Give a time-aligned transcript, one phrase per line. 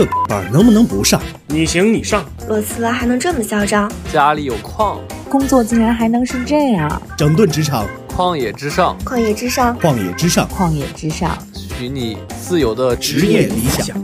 [0.00, 1.20] 这班能不能不上？
[1.46, 3.92] 你行你上，裸辞了还能这么嚣张？
[4.10, 4.98] 家里有矿，
[5.28, 7.02] 工作竟然还能是这样？
[7.18, 13.94] 整顿职场，旷野之上，旷野之上，旷野之上，旷野之上，许你自由的职业理想。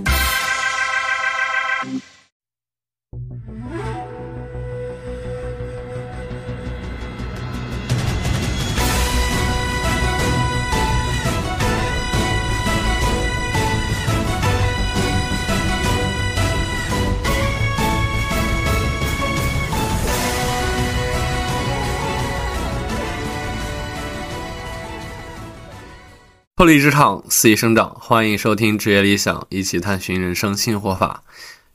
[26.59, 27.95] 脱离职场，肆意生长。
[28.01, 31.23] 欢迎收听职业理想，一起探寻人生新活法。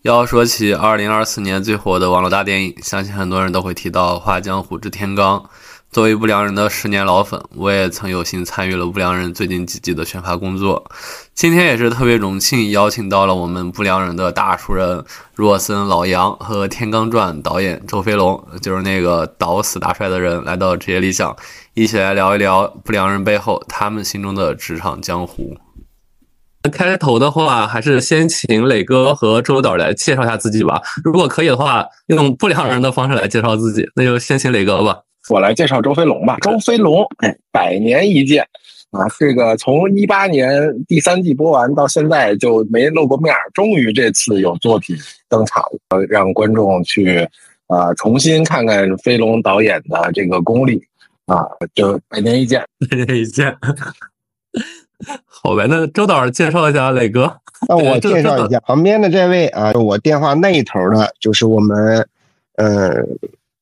[0.01, 5.39] 要说起2024年最火的网络大电影，相信很多人都会提到《画江湖之天罡》。
[5.91, 10.83] 作为不良人的十年老粉，我也曾有幸参与了不良人最近几季的宣发工作。
[11.35, 15.03] 今天也是特别荣幸，邀请到了我们不良人的大熟人
[15.35, 21.35] 若森老杨和《天罡传》导演周飞龙，就是那个导死大帅的人，来到职业理想，
[21.73, 25.55] 一起来聊一聊不良人背后他们心中的职场江湖。
[26.71, 30.81] 开头的话，还是先请磊哥和周导来介绍一下自己吧。
[31.03, 34.99] 如果可以的话，用不良人的方式来介绍自己，那就先请磊哥吧。
[35.29, 36.37] 我来介绍周飞龙吧。
[36.41, 38.43] 周飞龙，哎，百年一见
[38.91, 39.07] 啊！
[39.17, 40.51] 这个从一八年
[40.87, 44.95] 第三季播完到现在就没露过面，终于这次有作品
[45.29, 47.27] 登场，了，让观众去
[47.67, 50.83] 啊重新看看飞龙导演的这个功力
[51.25, 51.45] 啊！
[51.73, 53.57] 就百年一见，百年一见。
[55.25, 57.37] 好呗，那周导介绍一下磊哥。
[57.67, 62.07] 那我 介绍一下旁边的这位啊，我电话那一头的就是我们，
[62.55, 62.91] 呃。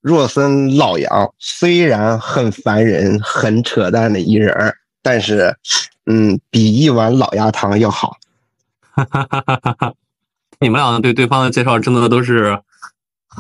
[0.02, 5.54] 若森老杨虽然很烦人、很扯淡的一人儿，但是，
[6.06, 8.16] 嗯，比一碗老鸭汤要好。
[8.80, 9.94] 哈哈哈哈哈！
[10.62, 12.62] 你们俩对对方的介绍真的都是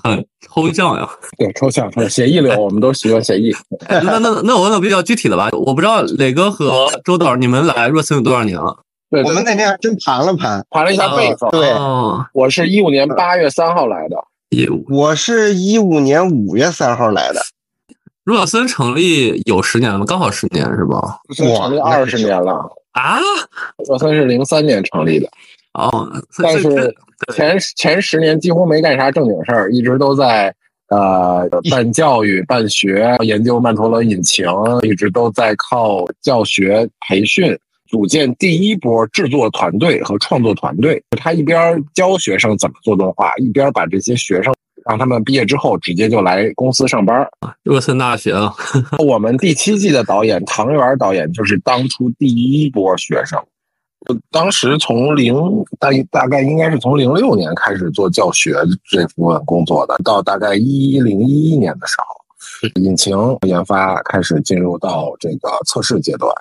[0.03, 1.09] 很 抽象呀。
[1.37, 3.53] 对，抽象，抽象，写意流，我们都喜欢写意。
[3.89, 8.77] 那那那我问个比较具体的吧，我不知道磊哥和周导，你们来若森有多少年了？
[9.09, 11.49] 对，我们那天还真盘了盘，盘了一下辈分。
[11.49, 11.73] 对，
[12.33, 14.15] 我是一五年八月三号来的。
[14.89, 17.41] 我是一五年五月三号来的。
[18.23, 20.05] 若森成立有十年了吗？
[20.07, 21.19] 刚好十年是吧？
[21.35, 22.53] 成立二十年了
[22.91, 23.19] 啊！
[23.87, 25.27] 若森是零三年成立的
[25.73, 26.95] 哦，但是
[27.33, 30.53] 前前十年几乎没干啥正经事儿，一直都在
[30.89, 34.45] 呃办教育、办学、研究曼陀罗引擎，
[34.81, 37.57] 一直都在靠教学培训。
[37.87, 44.53] 组建第一波制作团队和创作团队，他一边教学生怎么做动画，一边把这些学生
[44.85, 47.27] 让他们毕业之后直接就来公司上班。
[47.63, 48.53] 热森大学啊，
[49.03, 53.43] 我们第七季的导演唐元导演就是当初第一波学生，
[54.31, 55.35] 当时从零
[55.79, 58.55] 大大概应该是从零六年开始做教学
[58.89, 66.33] 这部分工作的，到大概一零一一年的时候，引擎研发开始进入到这个测试阶段。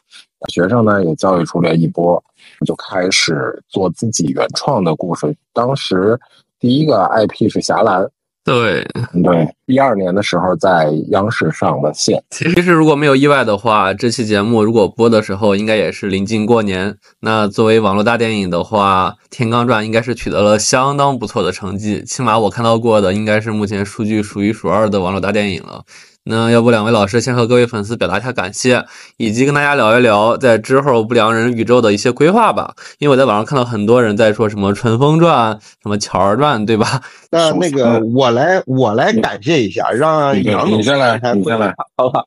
[0.49, 2.23] 学生呢也教育出来一波，
[2.65, 5.37] 就开始做自己原创的故事。
[5.53, 6.19] 当时
[6.61, 8.03] 第一个 IP 是《侠岚》，
[8.49, 8.87] 对
[9.23, 9.49] 对。
[9.67, 12.23] 一二年的时候在央视上的线。
[12.31, 16.97] 其实如果没有意外的话，这期节目如果播的时候，应该也是临近过年。
[17.21, 25.85] 那作为网络大电影的话，《天罡传》应该是取得了相当不错的成绩，起码我看到过的，应该是目前数据数一数二的网络大电影了。
[26.25, 28.85] 那要不两位老师先和各位粉丝表达一下感谢，
[29.17, 32.75] 以及跟大家聊一聊在之后不良人宇宙的一些规划吧。
[32.99, 37.01] 因为我在网上看到很多人在说什么《春风传》、什么《乔儿传》，对吧？
[37.31, 42.23] 那那个我来我来感谢一下，让杨总先来，你先来，好吧？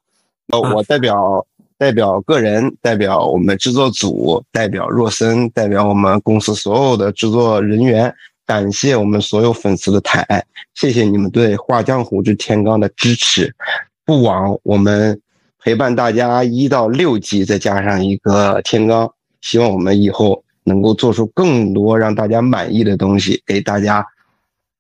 [0.52, 1.46] 呃，我代表
[1.78, 8.14] 代表个人，代表我们制作组，代表若森，代表我们公司所有的制作人员，
[8.52, 13.56] 感谢我们所有粉丝的抬爱，谢谢你们对《画江湖之天罡》的支持。
[14.04, 15.18] 不枉我们
[15.58, 19.10] 陪伴大家一到六集，再加上一个天罡，
[19.40, 24.06] 希望我们以后能够做出更多让大家满意的东西，给大家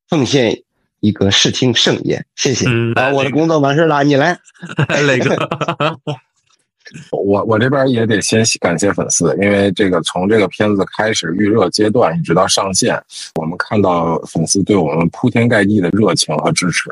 [0.09, 0.63] 奉献
[0.99, 2.25] 一个视听盛宴。
[2.35, 2.65] 谢谢。
[2.95, 4.37] 啊，我的工作完事了，你来，
[5.07, 5.33] 磊哥。
[7.11, 13.01] 我我这边也得先感谢粉丝，因为这个从这个片子开始预热阶段一直到上线，
[13.35, 16.89] 我们看到粉丝对我们铺天盖地的热情和支持，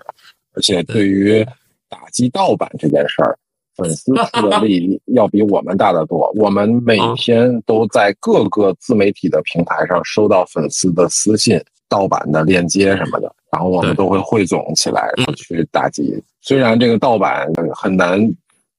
[0.54, 1.46] 而且对于。
[1.92, 3.36] 打击盗版这件事儿，
[3.75, 6.31] 粉丝出的力 要比我们大得多。
[6.36, 16.24] 我们每天都在各个自媒体的平台上收到粉丝的私信、盗版的链接什么的，然后我们都会汇总起来，然后去打击。
[16.42, 18.22] 虽然这个盗版很难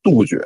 [0.05, 0.41] 杜绝，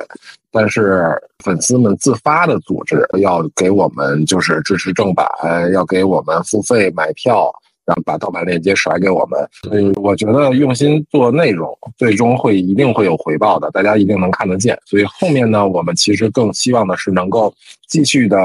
[0.55, 1.05] 但是
[1.43, 5.27] 粉丝们自发的组织要给我们就是支持正版，
[5.73, 7.51] 要给我们付费买票。
[7.87, 14.75] 然后把盗版链接甩给我们，所以我觉得用心做内容，最终会一定会有回报的，大家一定能看得见。
[14.87, 17.53] 所以后面呢，我们其实更希望的是能够
[17.87, 18.35] 继续的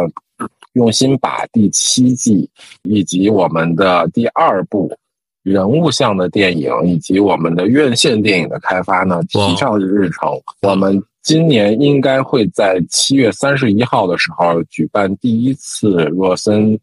[0.74, 2.50] 用心把第七季
[2.82, 4.94] 以及我们的第二部
[5.42, 10.38] 人物向的电影以及我们的院线电影的开发呢提上日程。
[10.60, 16.78] 我们今年应该会在七月三十一号的时候举办第一次若森。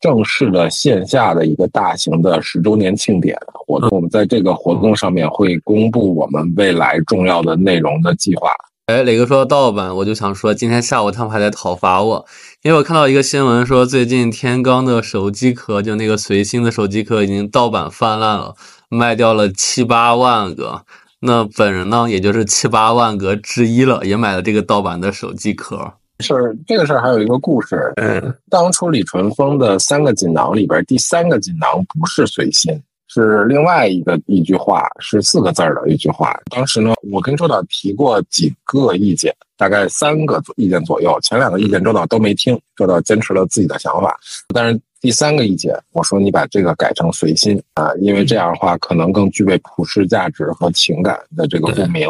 [0.00, 8.48] 正式的线下的一个大型的十周年庆典活动，我们在这个活动上面会公布我们未来重要的内容的计划。
[8.86, 12.24] 哎，磊哥说到盗版，我就想说，今天下午他们还在讨伐我，
[12.62, 18.56] 因为我看到一个新闻说，最近天罡的手机壳，就那个随心的手机壳已经盗版泛滥了，
[18.88, 20.86] 卖掉了七八万个。
[21.20, 25.92] 那本人呢，也就是七八万个之一了，也买了这个盗版的手机壳。
[26.20, 27.92] 是这个事儿还有一个故事。
[27.96, 32.72] 嗯，当初李淳风的三个锦囊里边，第三个锦囊不是随心，
[33.08, 36.38] 是另外一个一句话，是四个字儿的一句话。
[36.50, 41.18] 当时呢，我跟周导提过几个意见，大概三个意见左右。
[41.22, 44.18] 前两个意见周导都没听，周导坚持了自己的想法。
[44.54, 52.06] 但是第三个意见，我说你把这个改成随心啊，因为这样的话可能更具备普世价值和情感的这个共鸣。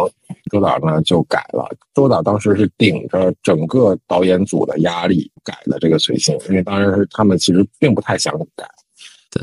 [0.50, 8.66] 周导呢就改了，周导当时是顶着整个导演组的压力改的这个随心，因为当时他们其实并不太想改，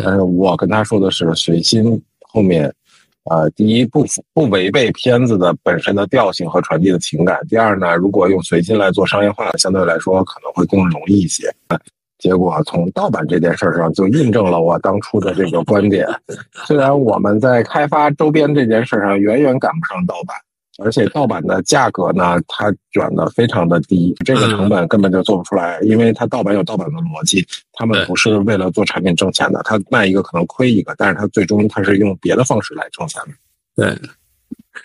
[0.03, 2.73] 但是我跟他说的是随心后面，
[3.29, 11.49] 呃，第一不不违背片子的本身的调性和传递的情感，第二呢，如果用随心来做商业化，相对来说可能会更容易一些。
[12.19, 16.07] 结果从盗版这件事上就印证了我当初的这个观点，
[16.65, 20.35] 虽然我们在开发周边这件事上远远赶不上盗版。
[20.79, 27.43] 而且盗版的价格呢，它卷的非常的低，这个成本根本就做不出来，因为它盗版有盗版的逻辑，
[27.73, 33.33] 他们不是为了做产品挣钱的，他卖一个可能亏一个，但是他最终他是用别的方式来挣钱的。
[33.75, 33.99] 对，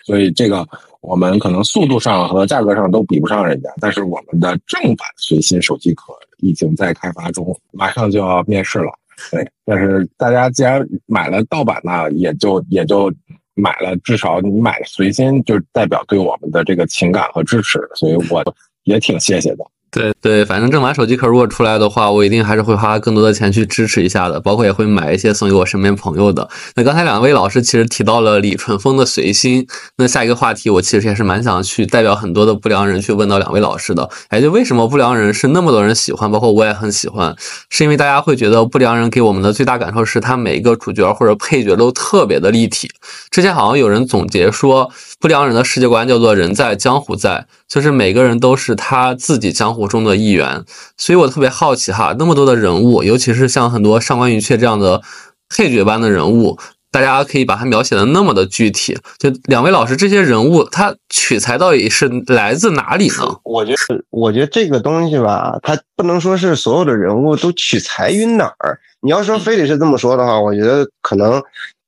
[0.03, 0.67] 所以这个
[1.01, 6.05] 我们可能速度上和价格上都比不上人家，但是我们的正版随心手机壳
[6.43, 8.91] 已经在开发中，马上就要面试了。
[9.31, 13.11] 对，但是大家既然买了盗版呢，也就也就。
[13.55, 18.43] 买了，至少你买随心，就代表对我们的这个情感和支持，所以我
[18.85, 19.63] 也挺谢谢的。
[19.93, 26.49] 对对，反正正版手机壳如果出来的话，我一定还是会花更多的钱去支持一下的，包括也会买一些送给我身边朋友的。
[26.75, 29.67] 那刚才两位老师其实提到了李淳风的随心，
[29.97, 34.09] 那下一个话题我其实也是蛮想去代表很多的不良人去问到两位老师的。
[34.29, 37.35] 哎，就为什么不良人是那么多人喜欢，包括我也很喜欢，
[37.69, 42.89] 是因为大家会觉得不良人给我们的最大感受是他每一个主角或者配角都特别的立体。
[43.29, 44.89] 之前好像有人总结说，
[45.23, 49.87] 不良人的世界观叫做人在江湖在，就是每个人都是他自己江湖。
[49.87, 50.65] 中的一员，
[50.97, 55.01] 所以我特别好奇哈，那么多的人物，尤其是像很多上官云雀这样的
[55.47, 56.57] 配角般的人物，
[56.91, 58.97] 大家可以把它描写的那么的具体。
[59.17, 63.37] 就两位老师，这些人物他取材到底是来自哪里呢？
[63.45, 68.77] 我觉得，我觉得这个东西吧，它不能说是所有的人物都取材于哪儿。
[68.99, 71.41] 你要说非得是这么说的话，我觉得可能，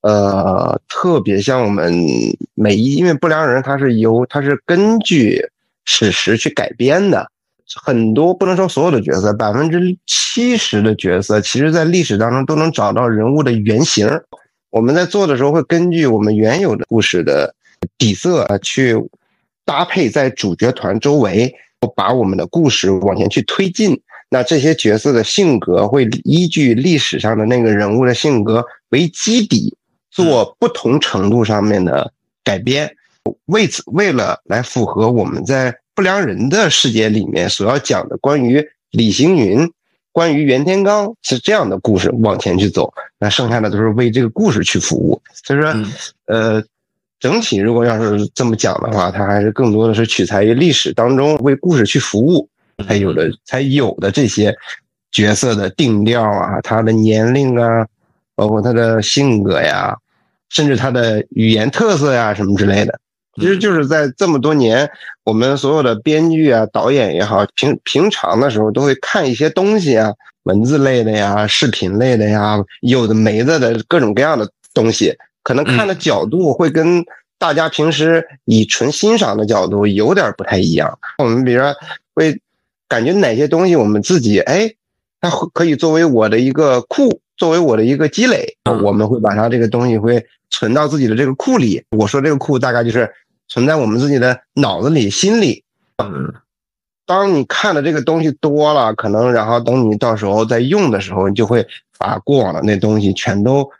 [0.06, 1.92] 呃，特别像我们
[2.54, 5.44] 每一，因为不良人他是由他是根据
[5.84, 7.28] 史实去改编的。
[7.82, 14.08] 很多不能说所有的角色，百分之七十的角色，其实在历史当中都能找到人物的原型。
[14.70, 17.52] 我们在做的时候，会根据我们原有的故事的
[17.98, 18.94] 底色去
[19.64, 21.52] 搭配在主角团周围，
[21.96, 24.00] 把我们的故事往前去推进。
[24.30, 29.76] 那这些角色的性格会依据历史上的那个人物的性格为基底，
[30.10, 32.94] 做不同程度上面的改编。
[33.46, 35.76] 为此，为了来符合我们在。
[35.96, 39.66] 不良人的世界里面所要讲的关于李星云、
[40.12, 45.18] 关于袁天罡是这样的故事往前去走，那剩下的都是为这个故事去服务。
[45.32, 45.74] 所以说，
[46.26, 46.62] 呃，
[47.18, 52.46] 整体如果要是这么讲的话，它还是更多的是取材于历史当中为故事去服务
[52.86, 54.54] 才有的才有的这些
[55.10, 57.86] 角色的定调啊，他的年龄啊，
[58.36, 59.96] 包括他的性格呀，
[60.48, 63.00] 甚至他的语言特色呀什么之类的。
[63.34, 64.88] 其实就是在这么多年，
[65.24, 70.10] 我们所有的编剧啊、导演也好，平平常的时候都会看一些东西啊，
[70.44, 77.04] 文字类的呀、视频类的呀，有的没的的各种各样的东西，可能看的角度会跟
[77.36, 80.98] 大家平时以纯欣赏的角度有点不太一样。
[81.18, 81.74] 我们比如说
[82.14, 82.40] 会
[82.88, 84.72] 感觉哪些东西我们自己哎，
[85.28, 91.82] 它可以作为我的一个库，作为我的一个积累，我们会把它这个东西会存到自己的这个库里。
[91.96, 93.10] 我说这个库大概就是。
[93.48, 95.62] 存在我们自己的脑子里、心里，
[96.02, 96.34] 嗯
[97.06, 101.64] 当你看的这个东西多了，可能然后等你到时候在用的时候，你就会
[101.96, 103.70] 把过往的那东西全都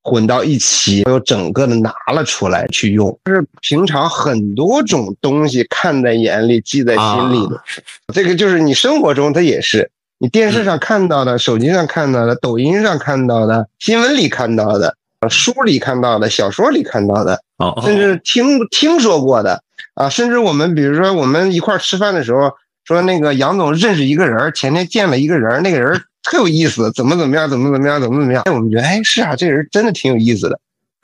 [0.00, 3.18] 混到一起，又整个的拿了出来去用。
[3.24, 7.60] 就是平常很多种东西看在眼里，记在心里的，
[8.14, 9.90] 这个就是你生活中它也是。
[10.18, 14.96] 你电视上看到的、手机上看到的、抖音上看到的、新闻里看到的、
[15.28, 19.62] 书里看到的、小说里看到的，哦，甚至听听说过的
[19.94, 22.50] 啊，甚至我们比如说我们一块儿吃饭的时候，
[22.84, 30.58] 说那个杨总认识一个人，前天见了一个人，那个人特有意思，怎么怎么样，怎么怎么样，怎么怎么样，哎，我们觉得哎是啊，这人真的挺有意思的，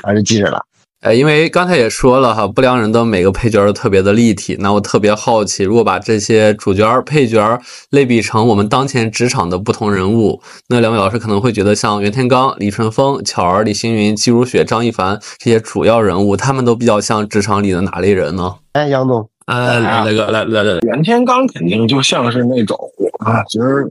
[0.04, 0.64] 啊就记着了。
[1.02, 4.56] 呃，因为刚才也说了哈，不良人的每个配角都特别的立体。
[4.60, 18.54] 那我特别好奇，如果把这些主角、配角类比成我们当前职场的不同人物，那两位老师可能会觉得，像袁天罡、李淳风、巧儿、李星云、季如雪、张一凡这些主要人物，他们都比较像职场里的哪类人呢？
[18.74, 22.78] 哎，杨总，呃，那个来来来，袁天罡肯定就像是那种
[23.26, 23.84] 啊，其实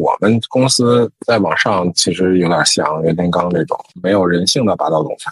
[0.00, 5.30] 我们公司再往上，其实有点像袁天罡这种没有人性的霸道总裁。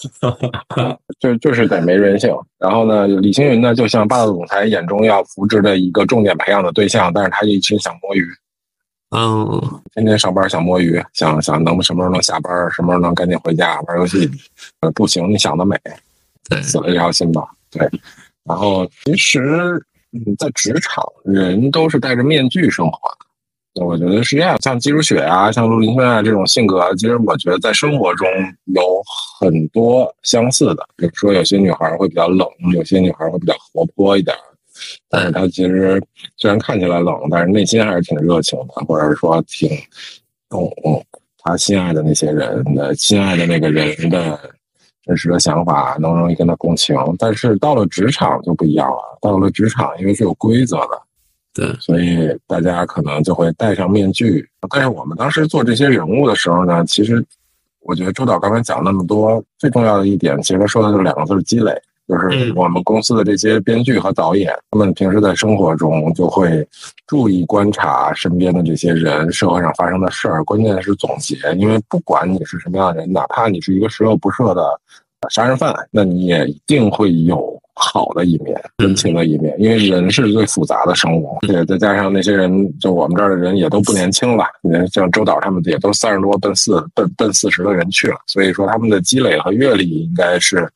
[1.18, 8.26] 就就是得没人性，然后呢，李星云呢，就像霸道总裁眼中要扶植的一个重点培养的对象，但是他一直想摸鱼，
[9.10, 14.30] 嗯，天天上班想摸鱼，想想能什么时候能下班，什么时候能赶紧回家玩游戏，
[14.80, 15.76] 呃，不行，你想得美，
[16.48, 17.88] 对，死了这条心吧，对。
[18.44, 23.25] 然后其实嗯，在职场人都是戴着面具生活的。
[23.84, 28.26] 我觉得是这样，像姬如雪啊，像陆林轩啊这种性格，其实我觉得在生活中
[28.74, 29.02] 有
[29.38, 30.86] 很多相似的。
[30.96, 34.34] 比如说，有些女孩会比较冷，有些女孩会比较活泼一点，
[35.10, 36.02] 但是她其实
[36.36, 39.70] 虽然看起来冷，但是内心还是挺热情的，或者说挺
[40.48, 40.72] 懂
[41.38, 44.38] 她心爱的那些人的心爱的那个人的
[45.04, 46.96] 真实的想法，能容易跟她共情。
[47.18, 51.02] 但是到了职场就不一样了，到了职场，因为是有规则的。
[51.56, 54.46] 对，所以大家可能就会戴上面具。
[54.68, 57.24] 但是我们当时做这些人物的时候呢，其实
[57.80, 61.72] 我觉得周导刚才讲那么多，最重要的一点，其实他说的就是两个字：积累。
[62.06, 66.64] 就是我们公司的这些编剧和导演，他们平时在生活中就会
[67.08, 70.44] 注意观察身边的这些人，社会上发生的事儿。
[70.44, 74.62] 关键是总结，因为不管你是什么样的人，哪怕你是一个十恶不赦的
[75.30, 77.60] 杀人犯，那你也一定会有。
[77.78, 90.66] 好的一面，温情的一面，因为人是最复杂的生物，对，再加上那些人，就我们这儿的人也都不年轻了，你看像周导他们也都三十多奔四奔奔四十的人去了，所以说他们的积累和阅历应该是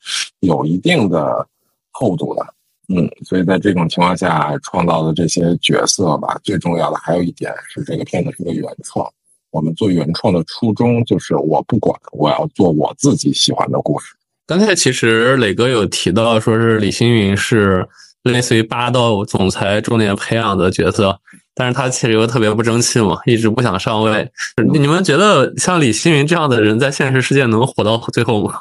[0.41, 1.45] 有一定的
[1.89, 2.45] 厚度的，
[2.89, 9.11] 嗯，所以在这种情况下创造的这些角色吧，最重要的还有一点是这个片子是个原创，
[9.49, 14.13] 我们做原创的初衷就是我不管，我要做我自己喜欢的故事。
[14.51, 17.87] 刚才其实磊哥有提到，说是李星云是
[18.23, 21.17] 类似于霸道总裁重点培养的角色，
[21.55, 24.29] 但是他其实又特别不争气嘛，一直不想上位。
[24.73, 28.55] 你们觉得像李星云这样的人在现实世界能活到最后吗？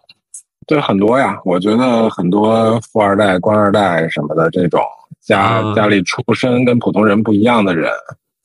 [0.68, 4.82] 对，很多呀，我觉得很多富二代、官二代什么的这种
[5.22, 7.90] 家家里出身跟普通人不一样的人。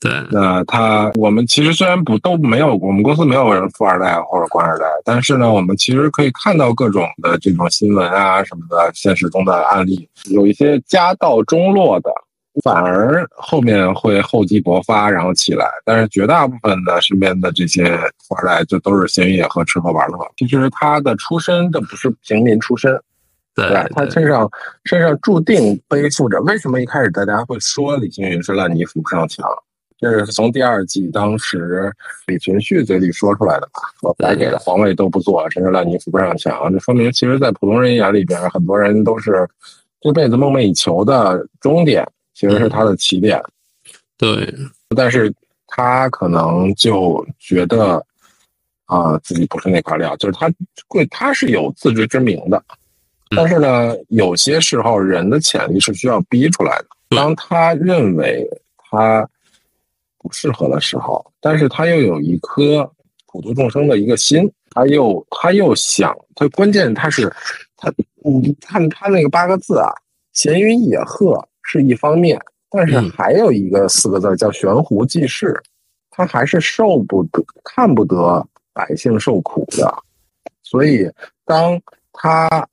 [0.00, 12.12] 对，那他我们其实虽然不都没有，我们公司没有人富二代或者官二代，但是呢，我们其实可以看到各种的这种新闻啊什么的，现实中的案例，有一些家道中落的，
[12.62, 15.66] 反而后面会厚积薄发，然后起来。
[15.84, 20.18] 但是绝大部分的身边的这些富二代，就都是闲云野鹤、吃喝玩乐。
[20.36, 22.96] 其实他的出身，这不是平民出身，
[23.52, 24.48] 对他身上
[24.84, 26.40] 身上注定背负着。
[26.42, 29.44] 为什么一开始大家会说李星云是烂泥扶不上墙？
[30.00, 31.92] 这是从第二季当时
[32.28, 33.80] 李存勖嘴里说出来的吧？
[34.00, 36.72] 说白给的皇位都不做，真是烂泥扶不上墙。
[36.72, 39.48] 这说明，其实，在普通人眼里边，很多人都是
[40.00, 43.42] 这辈子梦寐以求的终点，其实是他的起点。
[44.16, 44.54] 对，
[44.94, 45.34] 但是
[45.66, 48.00] 他可能就觉得
[48.86, 50.48] 啊，自己不是那块料，就是他
[50.86, 52.62] 会，他是有自知之明的。
[53.34, 56.86] 但是呢，有些时候人的潜力是需要逼出来的。
[57.16, 59.28] 当他认为他。
[60.18, 62.90] 不适合的时候，但是他又有一颗
[63.26, 67.32] 普度众生的一个心，他又他又想，他关键他是
[67.76, 67.92] 他，
[68.24, 69.90] 你看他那个八个字啊，
[70.32, 75.62] 闲云野鹤是一方面，但是还有一个四个字叫悬壶济世，
[76.10, 80.02] 他还是受不得看不得百姓受苦的，
[80.62, 81.10] 所以
[81.44, 81.80] 当
[82.12, 82.68] 他。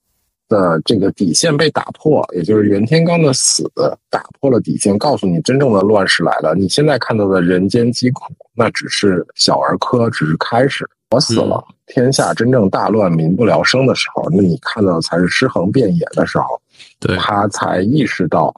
[0.56, 3.70] 的这个底线被打破，也就是袁天罡的死
[4.10, 6.56] 打破了底线，告诉你真正的乱世来了。
[6.56, 8.24] 你现在看到的人间疾苦，
[8.56, 10.88] 那只是小儿科，只是开始。
[11.12, 16.60] 我死了，天下真正大乱、民不聊生的时候，那你看到的才是尸横遍野的时候。
[17.00, 18.54] 对，他才意识到，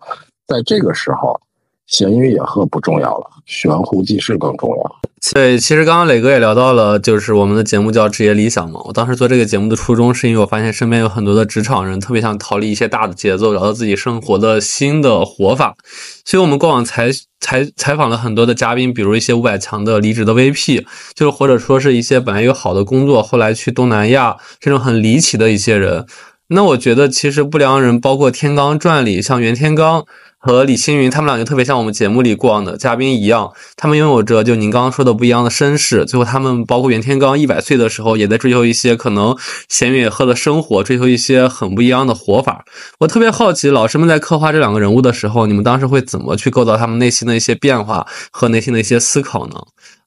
[0.47, 1.39] 在这个时候，
[1.87, 4.95] 闲云野鹤不重要了，悬壶济世更重要。
[5.33, 8.79] 对，其实刚刚磊哥也聊到了，就是我们的节目叫职业理想嘛。
[8.85, 15.75] 我当时做这个节目的初衷，是因为我发现身边有很多的职场人特别想逃离一些大的节奏，找到自己生活的新的活法。
[16.23, 26.05] 所以我们过往采采采访了很多的嘉宾，比如一些五百强的离职的 VP，就是或者说是一些本来有好的工作，后来去东南亚这种很离奇的一些人。
[26.49, 30.05] 那我觉得，其实不良人包括《天罡传》里像袁天罡。
[30.39, 36.05] 和李星云他们俩就特别像我们节目里过往的嘉宾一样，他们拥有着就您刚刚说的不一样的身世。
[36.05, 39.35] 最后，他们包括袁天罡一百岁的时候，也在追求一些可能
[39.67, 42.63] 闲云野鹤的生活，追求一些很不一样的活法。
[42.99, 49.55] 我特别好奇，老师们在刻画这两个人物的时候，你们当时会怎么去构造他们内心的一些变化和内心的一些思考呢？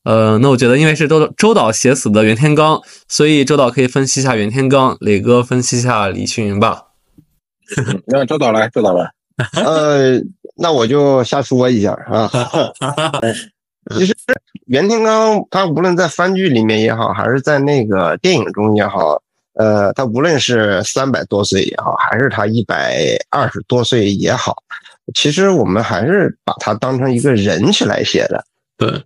[0.04, 6.84] 呃，那我觉得，因为是周周导写死的袁天罡，所以周导可以分析一下袁天罡，磊哥分析一下李青云吧。
[8.06, 9.10] 让周导来，周导来。
[9.62, 10.20] 呃，
[10.56, 12.30] 那我就瞎说一下啊。
[13.96, 14.14] 其实
[14.66, 19.20] 袁天罡他无论在番剧里面也好，还是在那个电影中也好，
[19.54, 24.54] 呃，他无论是三百多岁也好，还是他一百二十多岁也好，
[25.14, 28.44] 其实我们还是把他当成一个人去来写的。
[28.76, 29.02] 对，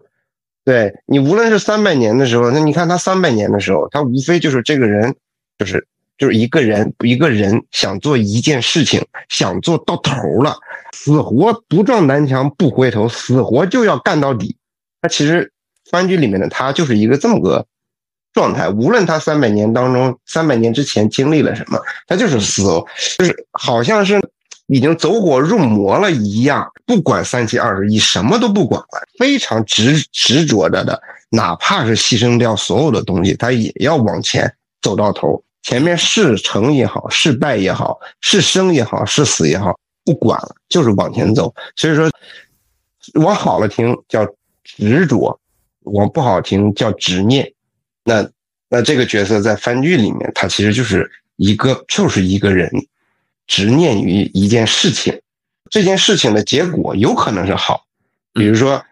[0.64, 5.14] 对你无论是三百年的时候，那你看他三百年的时候，他无非就是这个人，
[5.58, 5.86] 就是。
[6.16, 10.12] 就是一个人，一个人想做一件事情，想做到头
[10.44, 10.56] 了，
[10.92, 14.56] 死活不撞南墙不回头，死活就要干到底。
[15.02, 15.50] 他其实
[15.90, 17.66] 番剧里面的他就是一个这么个
[18.32, 18.68] 状态。
[18.68, 22.62] 无论他三百年当中，三百年之前经历了什么，他就是死，
[23.18, 24.20] 就是好像是
[24.66, 35.42] 已经走火入魔了一样，不管三七二十一，什么都不管了，非常执执着着的，哪怕是牺牲掉所有的东西，他也要往前走到头。
[35.62, 41.54] 前面是成也好，是败也好，是生也好，是死也好，不管了，就是往前走。
[41.74, 42.10] 所以说，
[43.14, 44.26] 往好了听叫
[44.62, 45.40] 执着，
[45.84, 47.50] 往不好听叫执念。
[48.04, 48.28] 那
[48.68, 52.70] 那这个角色在番剧里面，他其实就是一个，就是一个人
[53.46, 55.20] 执念于一件事情，
[55.70, 57.84] 这件事情的结果有可能是好，
[58.32, 58.84] 比如说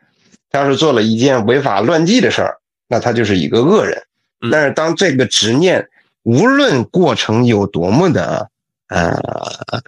[0.51, 4.03] 他要是做了一件违法乱纪的事儿，那他就是一个恶人。
[4.51, 5.88] 但是当这个执念，
[6.25, 8.51] 无论过程有多么的，
[8.88, 9.17] 呃，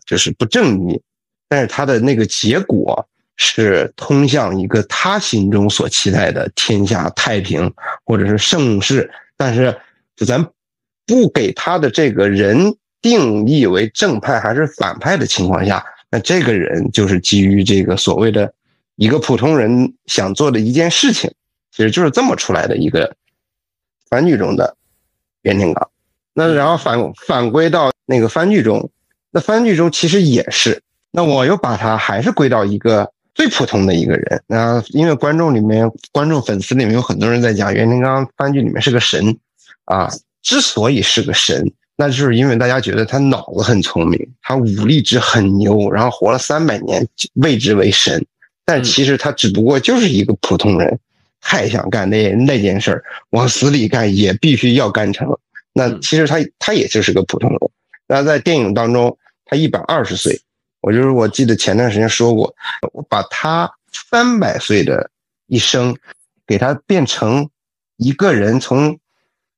[0.06, 1.00] 就是不正义，
[1.48, 7.72] 但是他的那个结果是通向一个他心中所期待的天下太平
[8.04, 9.10] 或者是盛世。
[9.36, 9.76] 但是，
[10.14, 10.46] 就咱
[11.04, 18.50] 不给他的这个人定义为正派还是反派的情况下，那这个人就是基于这个所谓的
[18.96, 21.30] 一个普通人想做的一件事情，
[21.70, 23.14] 其实就是这么出来的一个
[24.08, 24.74] 番剧中的
[25.42, 25.88] 袁天罡。
[26.32, 28.90] 那然后反反归到那个番剧中，
[29.30, 34.42] 那番剧中其实也是，那我又把他还是归到一个最普通的一个人。
[34.46, 39.36] 那因为观众里面、观众粉丝里面有很多人在讲袁天罡番剧里面是个神，
[39.84, 48.24] 啊，之所以是个神，那就是因为大家觉得他脑子很聪明，他武力值很牛，然后活了三百年，谓之为神。
[48.64, 50.98] 但其实他只不过就是一个普通人，
[51.40, 55.28] 太想干那那件事儿，往死里干也必须要干成。
[55.72, 57.58] 那其实他他也就是个普通人。
[58.06, 60.40] 那在电影当中，他一百二十岁，
[60.80, 62.54] 我就是我记得前段时间说过，
[62.92, 63.70] 我把他
[64.10, 65.10] 三百岁的
[65.46, 65.94] 一生，
[66.46, 67.48] 给他变成
[67.98, 68.98] 一个人从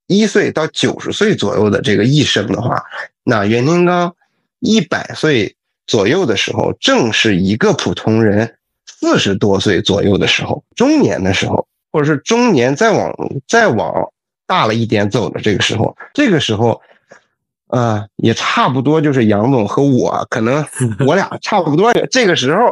[0.07, 2.83] 一岁到九十岁左右的这个一生的话，
[3.25, 4.13] 那袁天罡
[4.61, 5.55] 一百岁
[5.87, 13.15] 左右的时候，正是一个普通人四十多岁左右的时候，中年的时候，或者是中年再往
[13.47, 14.11] 再往。
[14.49, 16.81] 大了一点走的这个时候，这个时候，
[17.67, 20.65] 呃，也差不多就是杨总和我，可能
[21.05, 21.93] 我俩差不多。
[22.13, 22.71] 这个时候，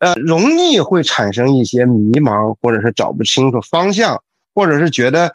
[0.00, 4.22] 呃，容易会产生一些迷茫，或者是找不清楚方向，
[4.54, 5.32] 或者是觉得，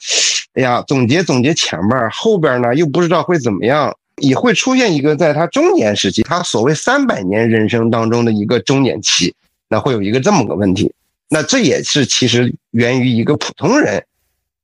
[0.59, 9.33] 哎呀，总结总结前面，后边呢又不知道会怎么样，也会出现一个在他中年时期，他所谓三百年人生当中的一个中年期，
[9.69, 10.93] 那会有一个这么个问题。
[11.29, 14.03] 那这也是其实源于一个普通人。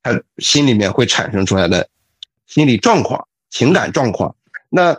[0.04, 1.88] 他心里面会产生出来的
[2.46, 4.36] 心理状况、情感状况。
[4.70, 4.96] 那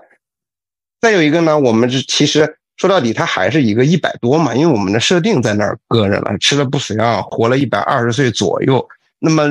[0.99, 8.89] 再有一个呢，我们这其实说到底，他还是一个一百多嘛，因为我们的设定在那儿搁着了，吃了不死药，活了一百二十岁左右。
[9.19, 9.45] 那么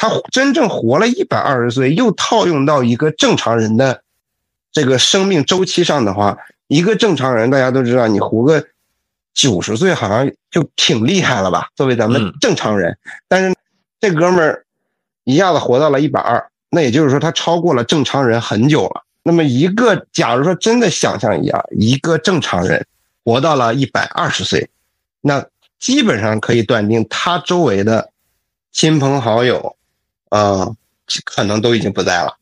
[0.00, 4.02] 他真正活了一百二十岁，又套用到一个正常人的
[4.72, 8.64] 这个生命周期上的话，一个正常人大家都知道，你活个
[9.34, 11.68] 九十岁好像就挺厉害了吧？
[11.76, 12.96] 作为咱们正常人，
[13.28, 13.54] 但是
[14.00, 14.64] 这哥们儿。
[15.24, 19.02] 一下子活到了一百二，那也就是说他超过了正常人很久了。
[19.22, 22.84] 那么一个，假如说真的想象一下，一个正常人
[23.22, 24.70] 活到了一百二十岁，
[25.20, 25.46] 那
[25.78, 28.10] 基本上可以断定，他周围的
[28.72, 29.76] 亲朋好友，
[30.30, 30.66] 啊，
[31.24, 32.36] 可能都已经不在了。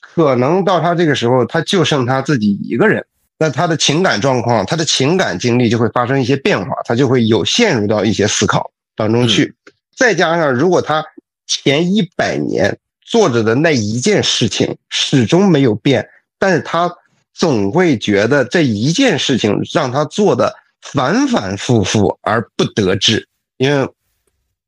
[0.00, 3.04] 可能到他这个时候，他就剩他自己一个人。
[3.36, 9.52] 那他的情感状况，他的情感经历就会发生一些变化，他就会有陷入到一些思考当中去。
[9.96, 11.04] 再加上，如果他
[11.46, 16.08] 前一百年做着的那一件事情始终没有变，
[16.38, 16.88] 但是他
[17.32, 23.26] 总会觉得这一件事情让他做的反反复复而不得志。
[23.56, 23.88] 因为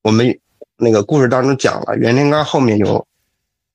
[0.03, 0.37] 我们
[0.79, 3.07] 那个故事当中讲了，袁天罡后面有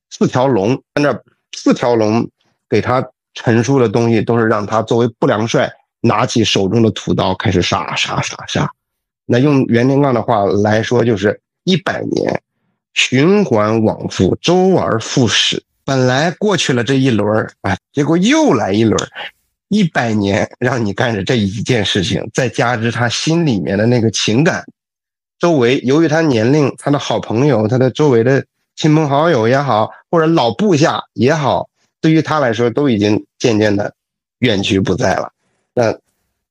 [0.10, 1.18] 四条龙，按照
[1.56, 2.30] 四条龙
[2.70, 3.06] 给他。
[3.34, 8.70] 陈述的东西都是让他作为不良帅拿起手中的屠刀开始杀杀杀杀。
[9.26, 12.42] 那用袁天罡的话来说，就是一百年
[12.94, 15.64] 循环往复，周而复始。
[15.86, 19.00] 本来过去了这一轮哎，结果又来一轮，
[19.70, 24.62] 一百年让你干着这一件事情，再加之他心里面的那个情感，
[25.41, 31.67] 周围由于他年龄，他的好朋友，他的周围的亲朋好友也好，或者老部下也好。
[31.99, 33.91] 对于他来说，都已经渐渐的
[34.38, 35.34] 远去不在了。
[35.73, 35.91] 那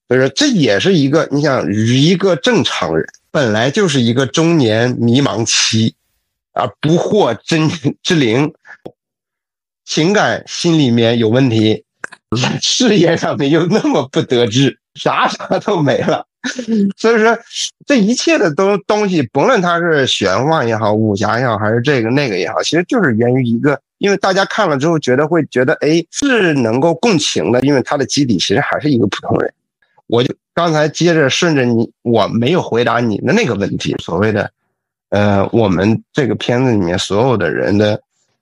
[0.08, 5.94] 所以说，这也是一个你想，一个正常人本来就是一个中年迷茫期，
[6.52, 7.70] 啊，不惑真
[8.02, 8.52] 之灵，
[9.84, 11.84] 情感心里面有问题，
[12.60, 16.26] 事业上面又那么不得志，啥啥都没了。
[16.96, 17.38] 所以说，
[17.86, 23.80] 这一切的都东西，甭论它是玄幻也好，武侠也好，还是这个那个也好，其实就是源于一个。
[23.98, 29.52] 因为大家看了之后觉得会觉得，哎，是能够共情的，因为他的基底其实还是一个普通人。
[30.06, 34.50] 我就刚才接着顺着你，我没有回答你的那个问题，所谓的，
[35.10, 38.00] 呃，我们这个片子里面所有的人的，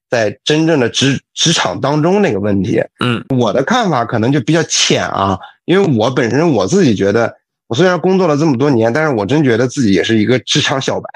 [0.09, 7.35] 在真正的职职场当中那个问题，嗯，我的看法可能就比较浅啊，因为我本身我自己觉得，
[7.69, 11.09] 我虽然工作了这么多年，但是我真觉得自己也是一个职场小白。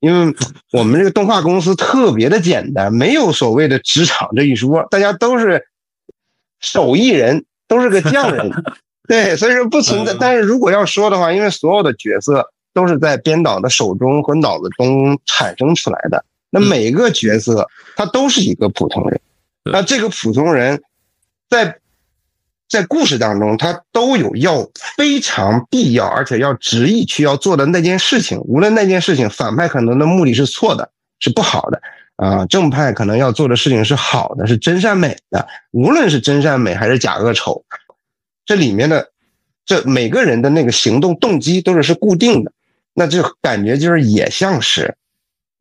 [0.00, 0.36] 因为
[0.70, 5.66] 我们这个动画公司特别的简单，没有所谓的职场这一说，大家都是
[6.60, 8.52] 手艺人，都是个匠人，
[9.08, 10.14] 对，所以说不存在。
[10.20, 19.18] 但是如果要说的话，因为所有的角色都是在编导的手中和脑子中产生出来的，那每个角色他都是一个普通人，
[19.62, 20.82] 那这个普通人，
[21.48, 21.78] 在。
[22.74, 28.40] 在故事当中，他都有要非常必要，而且要执意去要做的那件事情。
[28.40, 31.80] 无论那件事情反派可能的目的是错的，是不好的
[32.16, 35.46] 啊，正派可能要做的事情是好的，是真善美的。
[35.70, 37.64] 无论是真善美还是假恶丑，
[38.44, 39.10] 这里面的
[39.64, 42.50] 这每个人的那个行动动机都是是固定的，
[42.92, 44.96] 那就感觉就是也像是。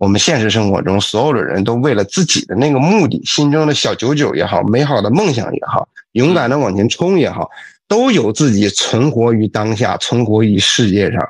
[0.03, 7.49] 我们现实生活中，所有的人都为了自己的那个目的，心中的小九九也好，美好的梦想也好，勇敢的往前冲也好，
[7.87, 11.25] 都有自己存活于当下、存活于世界上，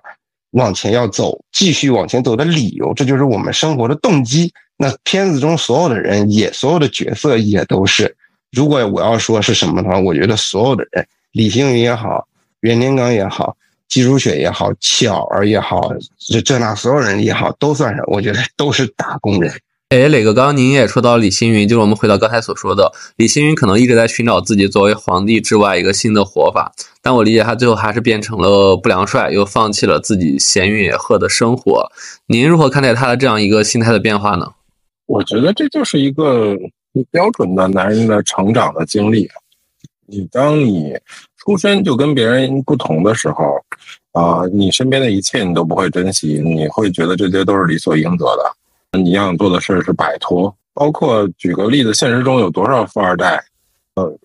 [0.53, 2.91] 往前要走、继续往前走的理由。
[2.95, 4.51] 这就是我们生活的动机。
[4.75, 8.15] 那片子中所有的人，也所有的角色也都是。
[8.51, 12.27] 如果我要说是什么的话，我觉得所有的人，李星云也好，
[12.61, 13.55] 袁天罡也好。
[13.93, 19.53] 季如雪也好，巧儿也好，这这那所有人也好，都算是，我觉得 都是打工人。
[19.89, 31.91] 哎，磊哥，刚刚您也说到李星云，就是我们回到刚才所说的，李星云可能一直在寻找自己作为皇帝之外一个新的活法，但我理解他最后还是变成了不良帅，又放弃了自己闲云野鹤的生活。
[32.25, 34.53] 您如何看待他的这样一个心态的变化呢？
[35.05, 36.57] 我觉得这就是一个
[37.11, 39.29] 标准的男人的成长的经历。
[40.07, 40.95] 你当你。
[41.43, 43.59] 出身就跟别人不同的时候，
[44.13, 48.97] 啊，你身边的一切你都不会珍惜，你会觉得这些都是理所应得的。
[48.97, 53.43] 你要做的事是摆脱，包括举个例子，现实中有多少富二代，
[53.95, 54.17] 呃，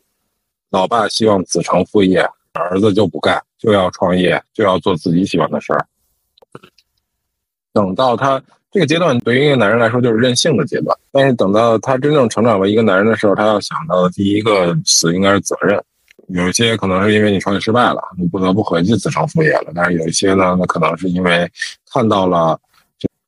[0.70, 2.20] 老爸希望子承父业，
[2.52, 5.85] 儿子就不干，就要创业，就要做自己喜欢的事儿。
[7.72, 15.83] 等到他这个阶段，对于一个男人来说就是任性的阶段，但是等到他真正成长为一个男人的时候，他要想到的第一个词应该是责任。
[16.29, 19.73] 有一些可能是因为你创业失败了，你不得不回去子承父业了。
[19.75, 21.51] 但是有一些呢，那可能是因为
[21.91, 22.59] 看到了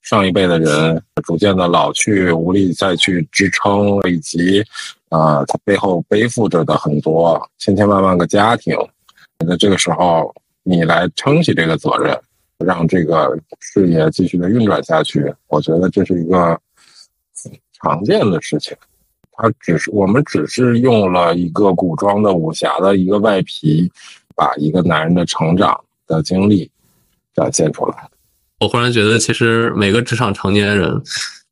[0.03, 4.63] 上一辈的人逐渐的老去，无力再去支撑，以及
[5.09, 8.77] 啊，他背后背负着的很多千千万万个家庭。
[9.47, 12.19] 那这个时候，你来撑起这个责任，
[12.59, 16.59] 让这个事业继续的运转下去，我觉得这是一个
[17.73, 18.77] 常见的事情。
[19.41, 23.91] 他只是我们只是用了一个古装的武侠的一个外皮，
[24.37, 26.71] 把一个男人的成长的经历
[27.35, 27.95] 展现出来。
[28.61, 31.03] 我忽然觉得，其实每个职场成年人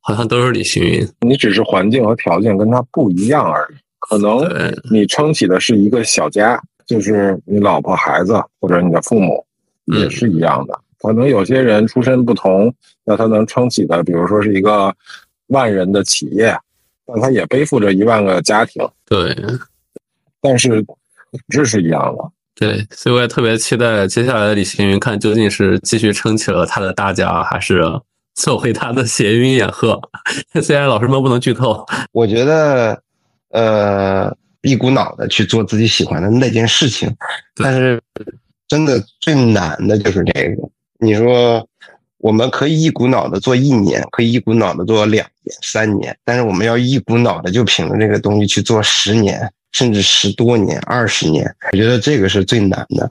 [0.01, 1.07] 好像都是李星云。
[1.21, 3.77] 你只是环境和条件跟他不一样而已。
[3.97, 4.47] 可能
[4.91, 9.43] 你撑起的是一个小家，就是你老婆孩子或者你的父母
[9.85, 10.79] 也是一样的。
[10.99, 12.73] 可能有些人出身不同，
[13.03, 14.93] 那他能撑起的，比如说是一个
[15.47, 16.55] 万人的企业，
[17.13, 19.35] 那他也背负着一万个家庭，对
[20.41, 22.31] 但是本质是一样的。
[22.55, 27.81] 对，所以我也特别期待接下来的李行云，看究竟是继续撑起了他的大家，还是
[28.35, 29.97] 做回他的闲云野鹤。
[30.61, 33.01] 虽然老师们不能剧透，我觉得，
[33.51, 37.09] 呃，一股脑的去做自己喜欢的那件事情，
[37.55, 38.01] 但是
[38.67, 40.69] 真的最难的就是这个。
[40.99, 41.65] 你说，
[42.19, 53.09] 我们可以一股脑的做一年，可以一股脑的做两年、三年，但是我们要一股脑的就凭着这个东西去做十年，甚至十多年、二十年，我觉得这个是最难的。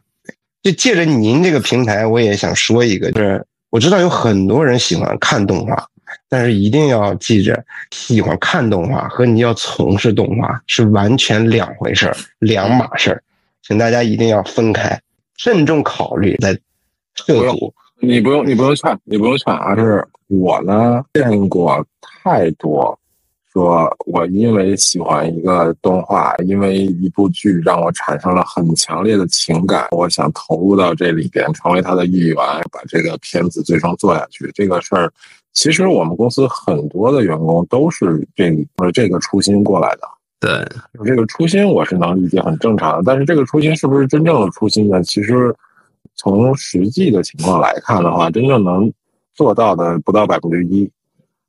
[0.62, 5.88] 就借着您这个平台，我也想说一个，就是我知道有很多人喜欢看动画，
[6.28, 13.22] 但是一定要记着，喜欢看动画和你要从事动画是完全两回事儿、两码事儿，
[13.62, 15.00] 请大家一定要分开，
[15.38, 16.52] 慎重考虑再
[17.14, 17.72] 涉足。
[18.00, 19.76] 你不用，你不用劝，你不用劝而！
[19.76, 22.96] 是我呢见过太多，
[23.52, 32.36] 说我因为喜欢一个动画，因为一部剧让我产生了很强烈的情感，我想投入到这里边，成为他的一员，
[32.70, 34.50] 把这个片子最终做下去。
[34.54, 35.12] 这个事儿，
[35.52, 40.02] 其实我们公司很多的员工都是这个这个初心过来的。
[40.40, 40.64] 对
[41.04, 43.02] 这个初心我是能理解，很正常的。
[43.04, 45.02] 但是这个初心是不是真正的初心呢？
[45.02, 45.52] 其实
[46.18, 48.92] 从实际的情况来看的话，真正能
[49.34, 50.90] 做到的不到百分之一。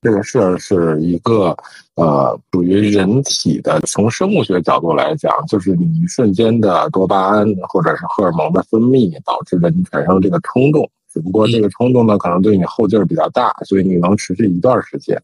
[0.02, 1.54] 这个事儿是一个
[1.96, 10.90] 呃，属于人体的，从生物学角度来讲，就是你瞬间的多巴胺或者是荷尔蒙的分泌，导致的你产生这个冲动。
[11.12, 15.22] 只不过这个冲动呢，可能对你后劲儿比较大，所以你能持续一段时间。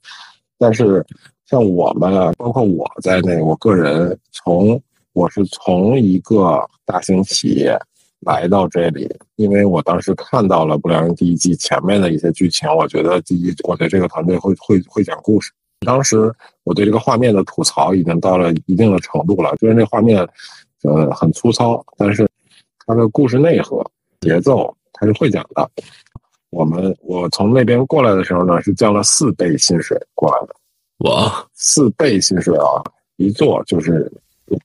[0.57, 1.05] 但是
[1.45, 4.81] 像我们啊，包括我在内，我个人从
[5.13, 7.79] 我是从一个大型企业
[8.25, 15.51] 来到这里，因为我当时看到了《不良人》第一季前面的一些剧情，我觉得第一，我对这个团队会会会讲故事。
[15.85, 16.33] 当时
[16.63, 20.27] 我对这个画面的吐槽已经到了一定的程度了，虽然这画面
[20.81, 22.27] 呃很粗糙，但是
[22.87, 23.85] 它的故事内核、
[24.21, 25.69] 节奏它是会讲的。
[26.49, 30.55] 我们我从那边过来的时候呢，是降了四倍薪水过来的。
[30.99, 32.81] 哇，四倍薪水啊，
[33.17, 34.11] 一做就是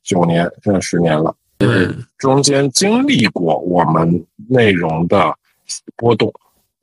[0.02, 1.34] 九年，现在十年了。
[1.60, 1.88] 对。
[2.18, 5.34] 中间经历过我们内容的
[5.96, 6.32] 波动，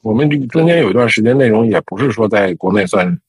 [0.01, 3.19] 我们这中间有一段时间内容也不是说在国内算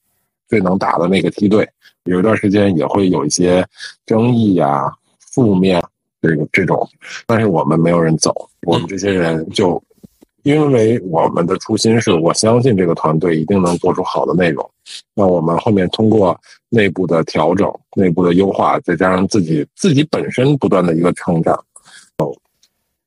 [0.47, 1.67] 最能打的那个梯队，
[2.05, 3.67] 有一段时间也会有一些
[4.05, 5.83] 争议啊、负面
[6.21, 6.89] 这个这种，
[7.27, 9.81] 但是我们没有人走，我们这些人就。
[10.43, 14.69] 因为我们的初心是我相信这个团队一定能做出好的内容，
[15.13, 21.53] 那我们后面通过内部的调整、内部的优化，再加上自己自己本身不断的一个成长，
[22.17, 22.33] 哦，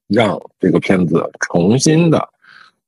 [0.08, 2.28] 让这个片子重新的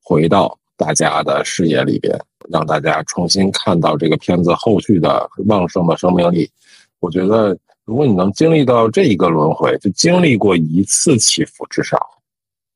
[0.02, 2.18] 回到大家的视野里边，
[2.50, 6.50] 让大家重新看到这个片子后续的旺盛的生命力。
[7.00, 11.98] 我觉得，如果你能经历到这一个轮回，就经历过一次起伏，至少。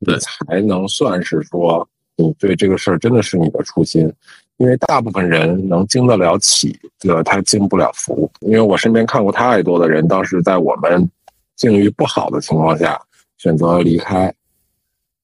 [0.04, 4.12] 对你才能算是说你对这个事儿真的是你的初心，
[4.56, 8.30] 因为大部分人能经得了起，这他经不了福。
[8.40, 11.08] 因为我身边看过太多的人，当时在我们
[11.56, 13.00] 境遇不好的情况下
[13.38, 14.32] 选择离开，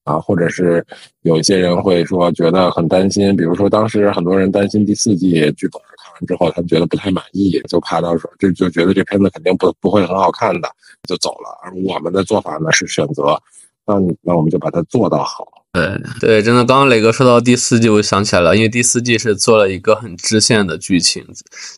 [0.05, 0.85] 啊，或者是
[1.23, 10.69] 有一些人会说觉得很担心，比如说当时很多人担心第四季剧本看完之后，他们觉得不太满意，就怕到时候就就觉得这片子肯定不不会很好看的，
[11.09, 11.59] 就走了。
[11.63, 13.41] 而我们的做法呢是选择。
[13.87, 15.47] 那那我们就把它做到好。
[15.73, 21.27] 对对，真的，刚刚磊哥说到第四季，我想起来了，因为第四季是做了一个很支线的剧情，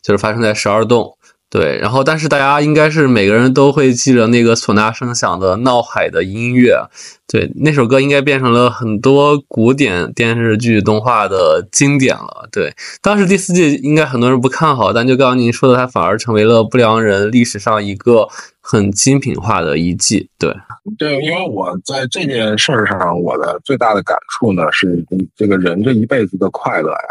[0.03, 1.17] 就是发生在十二栋。
[1.49, 6.77] 对，然后但是大家应该是每个人都会记着那个唢呐声响的《闹海》的音乐，
[7.25, 12.49] 对，那首歌应该变成了很多古典电视剧动画的经典了。
[12.51, 18.27] 对，当时第四季应该很多人不看好，但就刚刚您说的，它反而成为了不良人历史上一个
[18.59, 20.29] 很精品化的一季。
[20.37, 20.53] 对，
[20.97, 25.01] 对，因为我在这件事儿上，我的最大的感触呢是，
[25.37, 27.09] 这个人这一辈子的快乐呀，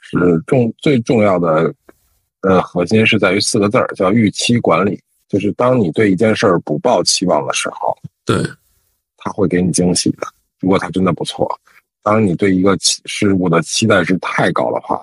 [0.00, 1.74] 是重最重要的。
[2.46, 5.00] 呃，核心是在于四个字儿，叫预期管理。
[5.28, 8.36] 就是当你对一件事儿不抱期望的时候，对，
[9.16, 10.26] 他会给你惊喜的。
[10.60, 11.48] 如果他真的不错，
[12.02, 15.00] 当你对一个事物的期待值太高的话，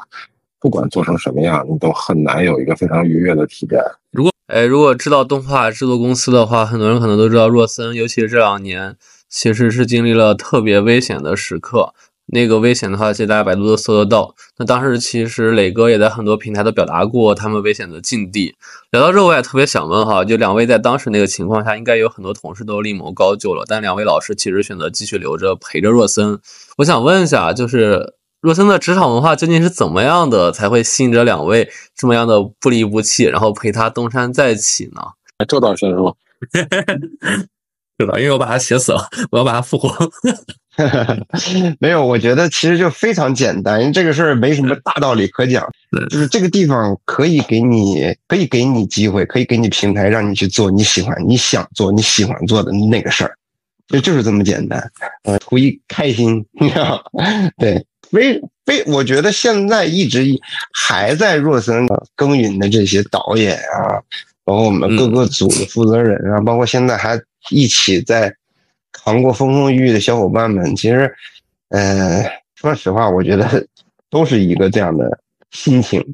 [0.60, 3.82] 不管做成什么样，你都很难有一个非常愉悦的体验。
[4.12, 8.96] 如果哎，如果知道动画制作公司的话，很多人可能都知道若森，尤其是这两年，
[9.28, 11.94] 其实是经历了特别危险的时刻。
[12.34, 14.34] 那个危险的话，其实大家百度都搜得到。
[14.58, 18.56] 那当时其实磊哥也在很多平台都表达过他们危险的境地。
[18.92, 26.40] 聊到这，我也特别想问哈，就两位在当时那个情况下，应该有很多同事都另谋高就了，但两位老师其实选择继续留着陪着若森。
[26.78, 35.02] 我想问一下，就是若森的职场文化究竟是怎么样的，才会吸引着两位这么样的不离不弃，然后陪他东山再起呢？
[35.48, 36.14] 这倒是是吧。
[38.00, 39.90] 是的，因为我把他写死了，我要把他复活。
[41.80, 45.70] 没有，我觉得其实就非常简单，因为这个事儿没什么大道理可讲，
[46.10, 53.36] 就是这个地方可以给你，可以给你机会，可以给你平台，让你去做你喜欢、你想做、你喜欢做的那个事儿，
[53.90, 54.82] 就就是这么简单。
[55.24, 57.04] 呃，图一开心， 你知道
[57.58, 60.26] 对，非非，我觉得现在一直
[60.74, 64.00] 还在若森耕耘的这些导演啊，
[64.46, 68.34] 包括我们各个组的负责人啊，包括现在还一起在。
[69.04, 71.12] 扛过风风雨雨的小伙伴们，其实，
[71.70, 72.24] 呃，
[72.56, 73.66] 说实话，我觉得
[74.10, 76.06] 都是一个这样的心情。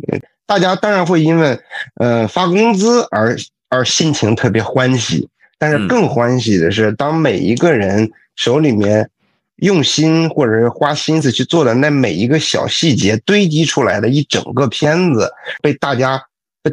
[0.46, 1.60] 大家当然会因为，
[1.96, 3.36] 呃，发工资而
[3.68, 5.28] 而心情特别欢喜，
[5.60, 9.10] 但是更欢喜的是，当每一个人手里面
[9.58, 15.30] 用心或者是花心思去做的那每一个小细节堆积出来的一整个片子，
[15.62, 16.24] 被大家，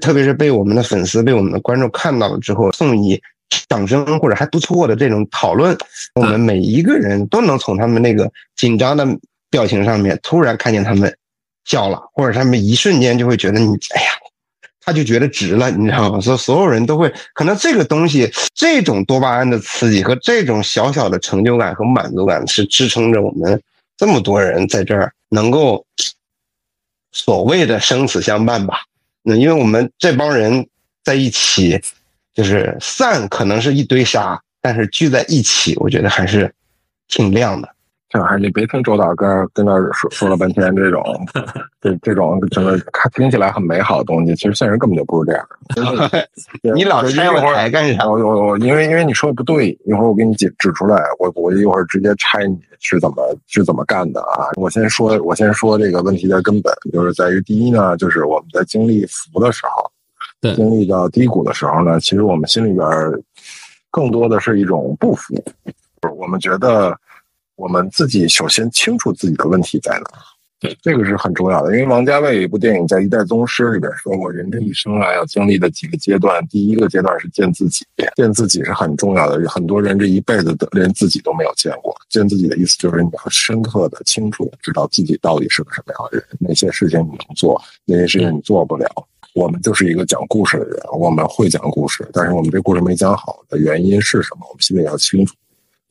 [0.00, 3.20] 特别是被我们的粉丝、被我们的观众看到了之后，送以。
[3.68, 5.76] 掌声或者还不错的这种讨论，
[6.14, 9.06] 我们每一个人都能从他们那个紧张的
[9.50, 11.16] 表情上面突然看见他们
[11.64, 14.08] 笑了，或者他们一瞬间就会觉得你，哎呀，
[14.80, 16.20] 他就觉得值了，你知道吗？
[16.20, 23.60] 所以所有人都会，可能这个东西，这种多巴胺的刺激和这种小小的成就感和满足感，是支撑着我们
[23.96, 25.84] 这么多人在这儿能够
[27.12, 28.80] 所谓的生死相伴吧？
[29.22, 30.68] 那因为我们这帮人
[31.02, 31.80] 在一起。
[32.34, 36.52] 就是散可能是一堆沙，但是聚在一起，我觉得还是
[37.08, 37.68] 挺亮的。
[38.08, 41.02] 这还是你别听周导跟跟那说说了半天这种，
[41.82, 42.78] 这这种整个
[43.12, 45.44] 听起来很美好的东西，其实现实根本就不是这样。
[46.76, 48.06] 你老拆我台干啥？
[48.08, 54.46] 我我我，因为因为你说的不对，一会儿我给你指指出来，我我一会儿直接拆你是怎么是怎么干的啊！
[54.54, 59.83] 我先说，我先说这个问题的根本，就是在于第一呢，就是我们在经历福的时候。
[60.54, 62.86] 经历到低谷的时候呢，其实我们心里边
[63.90, 65.34] 更多的是一种不服，
[66.18, 66.94] 我们觉得
[67.56, 70.04] 我们自己首先清楚自己的问题在哪，
[70.60, 71.72] 对，这个是很重要的。
[71.72, 77.84] 因为王家卫有一部电影在《一代宗师》里边说过，人这一生啊要经历的几个阶段，第一个阶段是见自己，
[78.16, 79.48] 见自己是很重要的。
[79.48, 88.86] 很多人这一辈子都连自己都没有见过，见自己的意思就是你要深刻的、清楚的知道自己到底是个什么样的人，哪些事情你能做，哪些事情你做不了。
[89.34, 94.46] 我们就是一个讲故事的人，我们会讲故事，但是我们这故事没讲好的原因是什么？
[94.48, 95.34] 我们心里要清楚，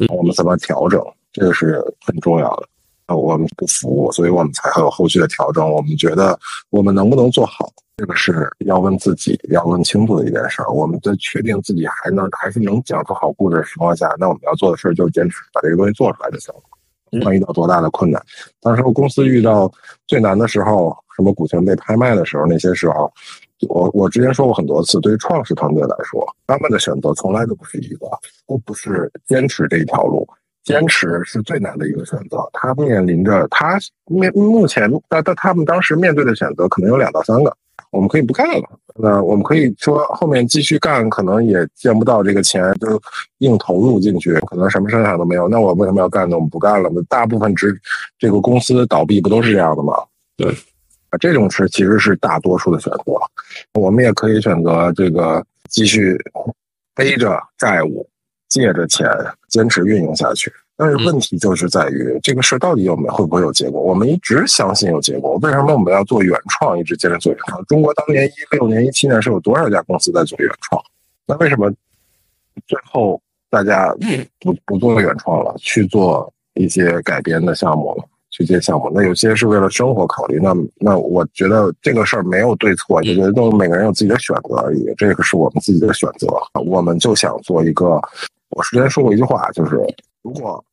[0.08, 1.00] 我们怎么调整，
[1.32, 2.68] 这个是很重要的。
[3.14, 5.70] 我们不服，所以我们才会有后续的调整。
[5.70, 10.72] 我们觉得我们能不能做好，这个是要问自己，要问清楚的一件事儿。
[10.72, 16.62] 我们在确定自己还能还是能讲出好故事的情况下，那我们要做的事儿就是坚持把这个东西做出来就行了。
[17.14, 18.22] 不管遇到多大的困难，
[18.60, 19.72] 当时候公司遇到
[20.08, 20.94] 最难的时候。
[21.16, 23.14] 什么股权被拍卖的时候，那些时候，
[23.70, 28.08] 我我之前说过很多次，对于创始团队来说，他们的选择从来都不是一个，
[28.48, 30.28] 都不是坚持这一条路，
[30.64, 32.50] 坚持是最难的一个选择。
[32.52, 37.56] 他面临着他面目前，他他他们当时面对的选择可能有两到三个，
[37.94, 43.02] 我们可以不干了，那我们可以说后面继续干，可能也见不到这个钱，就
[43.38, 45.48] 硬投入进去，可能什么生产都没有。
[45.48, 46.36] 那我为什么要干呢？
[46.36, 46.90] 我们不干了。
[46.94, 47.80] 那大部分职
[48.18, 49.94] 这个公司倒闭不都是这样的吗？
[50.36, 50.54] 对。
[51.20, 53.14] 这种是其实是大多数的选择，
[53.80, 56.18] 我们也可以选择这个继续
[56.96, 58.10] 背着债务，
[58.54, 59.10] 借着钱
[59.50, 60.54] 坚持运营下去。
[60.76, 63.82] 但是问题就是在于这个事到底有没有会不会有结果？
[63.82, 67.64] 我们一直相信有结果，为什么我们要做原创，一直坚持做原创？
[67.66, 70.82] 中国当年一六年、一七年是有多少家公司在做原创？
[71.26, 71.72] 那为什么
[72.68, 73.96] 最后大家
[74.40, 78.06] 不不做原创了，去做一些改编的项目了？
[78.32, 80.40] 去接项目，那有些是为了生活考虑。
[80.42, 84.92] 那那我觉得这个事儿没有对错，我觉得都每个人有自己的选择而已。
[84.98, 86.28] 这个是我们自己的选择，
[86.66, 88.02] 我们就想做一个。
[88.56, 89.80] 我之前说过一句话，就是
[90.22, 90.64] 如果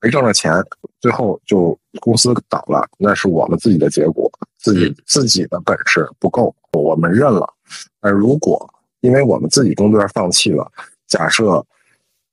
[0.00, 0.52] 没挣着钱，
[1.00, 7.48] 最后就公司倒了，那是我们自己的结果，自己自己的本事不够，我们认了。
[8.00, 8.68] 而如果
[9.00, 10.70] 因为我们自己工作而放弃了，
[11.06, 11.64] 假设。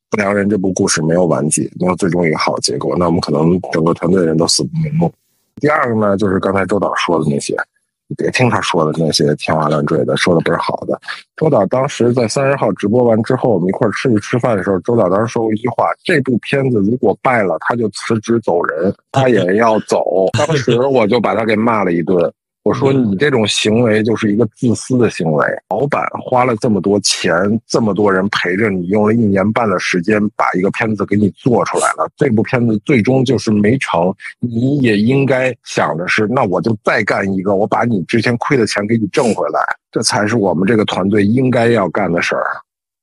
[0.08, 5.12] 不良人这部故事没有完结，没有最终一个好结果，那我们可能整个团队人都死不瞑目。
[5.56, 7.60] 第二个呢，就是刚才周导说的那些，你
[8.08, 11.00] 你别听他说的那些天花乱坠的，说的不是好的。
[11.36, 20.28] 周导当时在三十号直播完之后，我们一块儿出去吃饭的时候，周导当时说过一句话：这部片子如果败了，他就辞职走人，他也要走。
[20.38, 22.32] 当时我就把他给骂了一顿。
[22.66, 25.46] 我说你这种行为就是一个自私的行为。
[25.70, 27.32] 老板花了这么多钱，
[27.68, 32.10] 这么多人陪着你，用了一年半的时间把一个片子给你做出来了。
[32.18, 39.60] 这部片子最终就是没成，你也应该想的是，那我就再干一个，我把你之前亏的钱给你挣回来，
[39.92, 42.48] 这才是我们这个团队应该要干的事儿。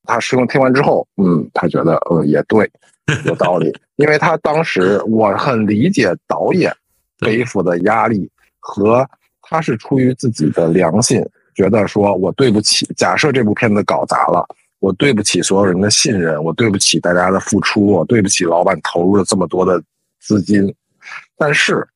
[0.09, 2.69] 他师兄听完之后，嗯，他觉得嗯也对，
[3.27, 6.75] 有道理，因为他当时我很理解导演
[7.21, 9.09] 背负的压力和。
[9.53, 11.23] 他是出于自己的良心，
[11.55, 12.87] 觉得说我对不起。
[12.97, 14.49] 假设这部片子搞砸了，
[14.79, 19.83] 我对不起所有人的信任，我对不起大家的付出，我对不起老板投入了这么多的
[20.21, 20.75] 资金。
[21.37, 21.87] 但是，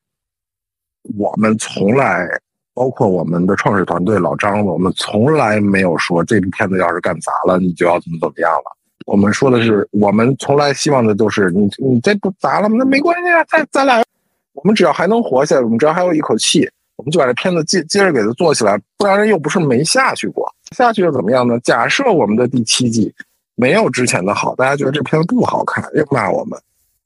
[1.17, 2.29] 我们从来，
[2.75, 8.77] 包括我们的创始团队老张，我们从来没有说这部片子要是干砸了，你就要怎么怎么样了。
[9.07, 12.77] 我们说的是，我们从来希望的都是你，你这不砸了吗？
[12.79, 14.05] 那没关系啊，咱咱俩，
[14.53, 16.69] 我们只要还能活下来，我们只要还有一口气。
[16.97, 21.59] 我们就把这片子接接着给它做起来，不然又不是没下去过，下去又怎么样呢？
[21.61, 23.13] 假设我们的第七季
[23.55, 26.59] 没有之前的好，大家觉得这片子不好看，又骂我们，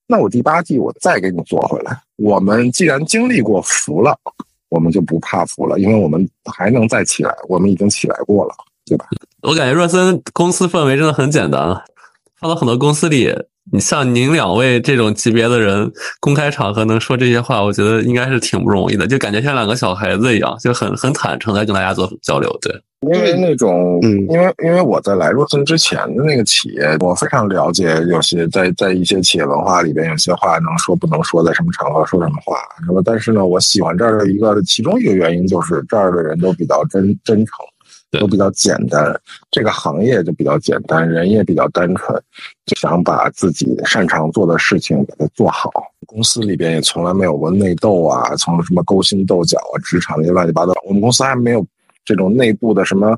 [0.07, 2.01] 那我第八季我再给你做回来。
[2.16, 4.16] 我们既然经历过服了，
[4.68, 8.55] 我们就不怕服了，因为我们还能再起来，我们已经起来过了，
[8.86, 9.07] 对吧？
[9.43, 11.61] 我感觉若森公司氛围真的很简单，
[12.38, 13.34] 放到很多公司里。
[13.73, 22.51] 你像您两位这种级别的人，公开场合能说这些话，我觉得应该是挺不容易的，就感觉像两个小孩子一样，就很很坦诚在跟大家做交流。
[22.61, 33.01] 对，因为那种，嗯，因为因为我在来若森之前的那个企业，我非常了解，有些在在一些企业文化里边，有些话能说不能说，在什么场合说什么话，什么。
[33.05, 37.55] 但是呢，我喜欢这儿的一个其中一个原因就是这儿的人都比较真真诚。
[38.11, 42.21] 都比较简单，这个行业就比较简单，人也比较单纯，
[42.67, 45.71] 就想把自己擅长做的事情给它做好。
[46.07, 50.73] 公司里边也从来没有过内斗啊，从什么勾心斗角啊，职场那些乱七八糟。
[50.85, 51.65] 我们公司还没有
[52.05, 53.17] 这种内部的什么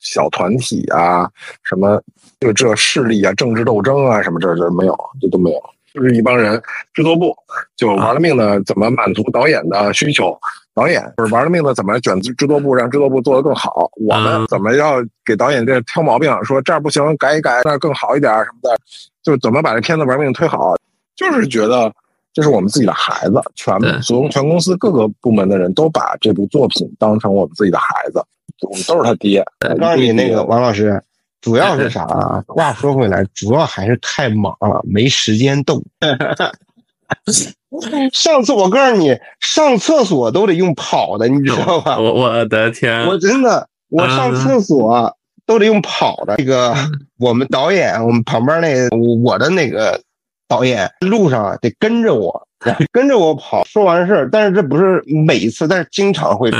[0.00, 1.30] 小团体啊，
[1.62, 2.02] 什么
[2.40, 5.62] 就这势力啊，政治斗争啊，什么这这没有，这都没有，
[5.94, 6.60] 就是一帮人
[6.92, 7.32] 制作部
[7.76, 10.36] 就玩了命的怎么满足导演的需求。
[10.76, 13.90] 导演就是玩了命的，怎么卷制制作部，让制作部做得更好？
[13.96, 16.30] 我们怎么要给导演这挑毛病？
[16.44, 18.78] 说这儿不行，改一改，那儿更好一点什么的，
[19.22, 20.74] 就怎么把这片子玩命推好？
[21.16, 21.90] 就是觉得
[22.34, 28.22] 这是我们自己的孩子，全从全公司各个部门的人都把这部作品当成我们自己的孩子，
[28.60, 29.42] 我们都是他爹。
[29.66, 31.02] 我告诉你，那个王老师，
[31.40, 32.44] 主要是啥啊？
[32.54, 35.82] 话说回来，主要还是太忙了，没时间动。
[38.12, 41.98] 上次我告诉你，上厕所都得用跑的，你知道吧？
[42.00, 43.06] 我我的天！
[43.06, 46.36] 我真的，我上厕所都得用跑的。
[46.36, 46.74] 这个
[47.18, 48.88] 我们导演，我们旁边那个
[49.22, 50.00] 我的那个
[50.48, 52.48] 导演，路上得跟着我，
[52.92, 53.64] 跟着我跑。
[53.64, 56.58] 说完事儿，但是这不是每一次，但是经常会出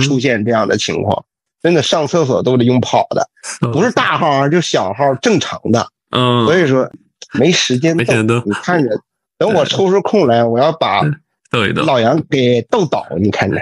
[0.00, 1.24] 出现这样的情况。
[1.62, 3.28] 真的上厕所都得用跑的，
[3.72, 5.86] 不是大号啊就小号正常的。
[6.10, 6.88] 嗯，所以说
[7.34, 8.42] 没时间动。
[8.44, 8.90] 你看着。
[9.38, 11.02] 等我抽出空来，我要把
[11.50, 13.06] 逗一逗老杨给逗倒。
[13.18, 13.56] 你看着，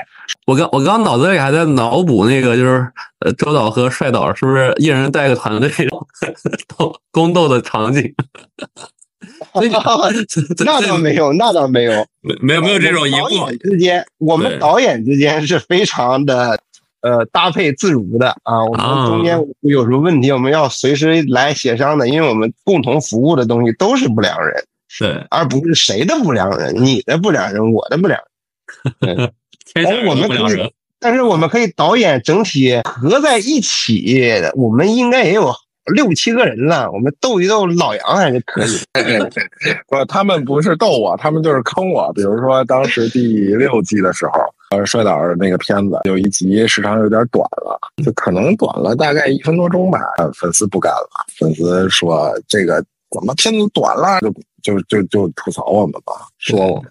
[0.46, 5.70] 我刚我刚脑子里还在脑补那个，就是呃周导和帅导是不是一人带个团队
[6.76, 8.14] 斗宫斗的场景？
[10.64, 11.92] 那倒没有，那倒没有，
[12.40, 13.56] 没有没有这种疑惑。
[13.58, 16.58] 之间，我们导演之间是非常的
[17.00, 18.64] 呃搭配自如的啊。
[18.64, 24.64] 我们中间有什么问题，我们要随时来协商的，因为我们共同服务的东西都是不良人。
[24.98, 28.20] 对，而不是谁的不良人，你的不良人，我的不良
[29.00, 29.32] 人。
[29.74, 35.52] 但是我们可以，但是我们可以导演整体合在一起，我们应该也有
[35.92, 38.78] 六七个人了，我们斗一斗老杨还是可以。
[39.88, 42.12] 不，他们不是斗我，他们就是坑我。
[42.12, 44.32] 比如说当时第六季的时候，
[44.70, 50.00] 呃，摔倒的那个片子有一集时长有点短了，就可能短了大概一分多钟吧，
[50.34, 54.32] 粉丝不干了，粉丝说这个怎么片子短了就。
[54.62, 56.90] 就就就吐槽我们吧，说我们，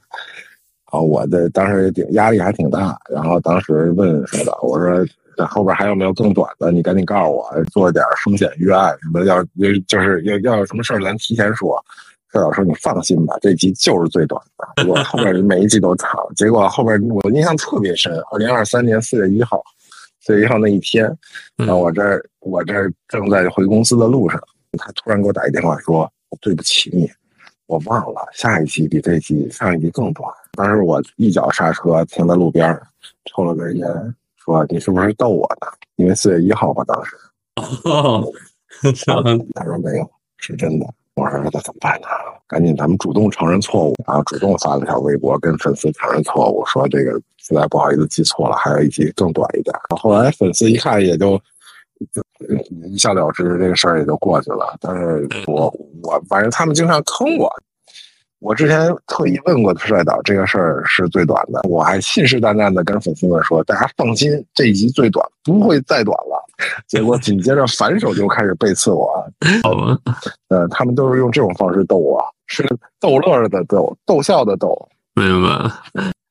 [0.86, 5.06] 啊，我的当时也挺压力还挺大，然后当时问说的，我说
[5.36, 6.72] 这后边还有没有更短的？
[6.72, 9.44] 你赶紧告诉我，做点风险预案什么，要
[9.88, 11.78] 就是要要有什么事儿咱提前说。
[12.32, 16.18] 社长说你放心吧，这集就是最短的，结果后边每一集都长。
[16.34, 19.62] 结果后边我印象特别深，二零二三年四月一号，
[20.22, 21.14] 四月一号那一天，
[21.58, 22.02] 然后我这
[22.40, 22.74] 我这
[23.10, 24.42] 正在回公司的路上，
[24.78, 26.12] 他突然给我打一电话说，
[26.42, 27.10] 对不起你。
[27.68, 30.30] 我忘了，下一期比这期上一期更短。
[30.54, 32.80] 当时我一脚刹车停在路边，
[33.26, 35.68] 抽了根烟，说你是不是逗我呢？
[35.96, 37.16] 因为四月一号嘛，当时。
[37.86, 38.24] 哦，
[39.56, 40.86] 他说没有，是真的。
[41.16, 42.08] 我说那怎么办呢？
[42.48, 49.74] 赶紧咱们主动承认错误，然后主动发了条微博跟粉丝承认错误，说这个实在不好意思记错了，还有一集更短一点。
[50.00, 51.42] 后来粉丝一看也就就
[52.88, 54.76] 一笑了之，这个事儿也就过去了。
[54.82, 55.74] 但是我
[56.04, 57.52] 我反正他们经常坑我。
[58.40, 66.46] 我之前特意问过帅导，这个事儿是最短的，我还信誓旦旦的跟粉丝们说，大家放心，这一集最短，不会再短了。
[66.86, 69.26] 结果紧接着反手就开始背刺我，
[69.64, 69.98] 好吧？
[70.50, 72.64] 呃，他们都是用这种方式逗我，是
[73.00, 74.88] 逗乐的逗，逗笑的逗。
[75.16, 75.82] 明白了。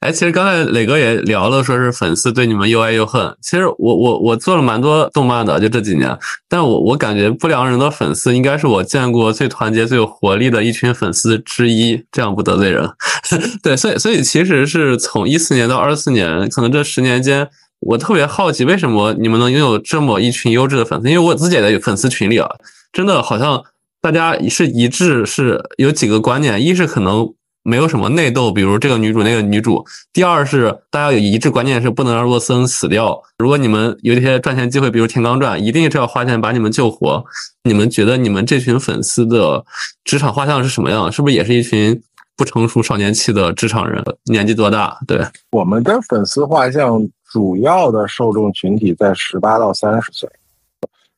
[0.05, 3.34] 哎，其实刚才磊哥也聊了，说是粉丝对你们又爱又恨。
[3.40, 6.14] 其实我我我做了蛮多动漫的，就这几年，
[6.46, 12.05] 但我我感觉不良人的粉丝应该是我见过最团结、最有活力的一群粉丝之一。
[12.12, 12.86] 这样不得罪人。
[13.64, 17.48] 对，所以所以其实是从一四年到二四年，可能这十年间，
[17.80, 21.09] 我特别好奇，为什么你们能拥有这么一群优质的粉丝？
[21.09, 22.46] 因为我自己也在粉丝群里啊，
[22.92, 23.64] 真的好像
[24.02, 27.32] 大家是一致，是有几个观念，一是可能。
[27.64, 29.84] 没有什么内斗，比如这个女主那个女主。
[30.12, 33.20] 第二是大家有一致观念是不能让洛森死掉。
[33.38, 37.24] 如果你们有一些赚钱机会，比如《天罡传》，一定是要花钱把你们救活。
[37.62, 39.64] 你们觉得你们这群粉丝的
[40.04, 41.10] 职场画像是什么样？
[41.10, 41.98] 是不是也是一群
[42.36, 44.04] 不成熟少年气的职场人？
[44.24, 44.98] 年纪多大？
[45.06, 47.00] 对，我们的粉丝画像
[47.32, 50.28] 主要的受众群体在十八到三十岁，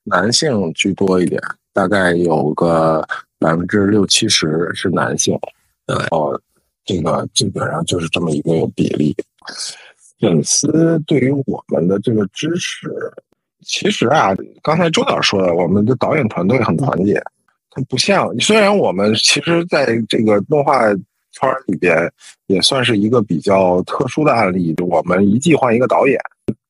[0.05, 1.43] 男性居多一点，
[1.73, 3.05] 大概有个
[3.41, 5.37] 百分之六七十是男性。
[5.87, 6.39] 然后，
[6.85, 9.15] 这个基本上就是这么一个比例。
[10.21, 12.91] 粉丝对于我们的这个支持，
[13.65, 17.23] 其实啊，刚才周导说的，我们的导演团队很团结。
[17.71, 20.89] 它不像，虽然我们其实在这个动画
[21.33, 22.11] 圈里边
[22.47, 26.21] 也算是一个比较特殊的案例，我们一季换一个导演，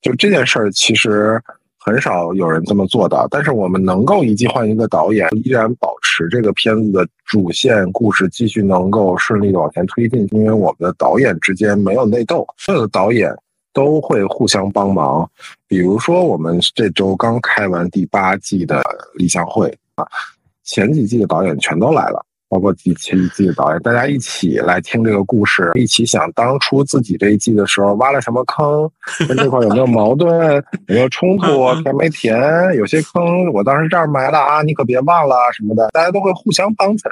[0.03, 1.41] 就这件事儿其实。
[1.79, 13.31] 很少有人这么做到，但是我们能够一季换一个导演，依然保使这个片子的主线故事继续能够顺利的往前推进，因为我们的导演之间没有内斗，所有的导演
[13.75, 15.31] 都会互相帮忙。
[15.69, 20.09] 比如说，我们这周刚开完第八季的立项会啊，
[20.65, 22.25] 前几季的导演全都来了。
[22.49, 28.89] 包括第七季的导演，大家一起来听这个故事，一起想当初自己这一季的时候挖了什么坑，
[29.29, 30.55] 跟这块有没有矛盾，
[30.87, 32.37] 有没有冲突，填没填？
[32.77, 37.11] 有些坑我当时这儿埋了啊，你可别忘了什么的，大家都会互相帮衬。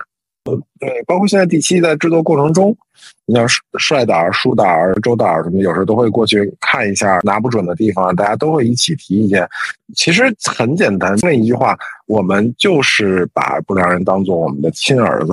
[0.78, 2.76] 对，包括现在第七在制作过程中，
[3.24, 3.46] 你像
[3.78, 4.66] 帅导、舒导、
[5.02, 9.48] 周导什么，有时候都会过去看一下，拿不准的地方，大家都会一起提意见。
[9.94, 11.74] 其实很简单，那一句话，
[12.06, 15.32] 我们就是把不良人当做我们的亲儿子，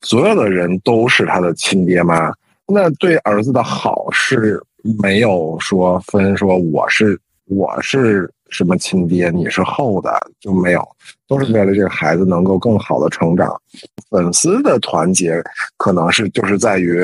[0.00, 2.32] 所有的人都是他的亲爹妈。
[2.66, 4.62] 那对儿子的好是
[4.98, 8.32] 没有说分，说我是我是。
[8.48, 9.30] 什么亲爹？
[9.30, 10.88] 你是后的就没有，
[11.26, 13.60] 都是为了这个孩子能够更好的成长。
[14.08, 15.42] 粉丝的团结
[15.76, 17.02] 可能是就是在于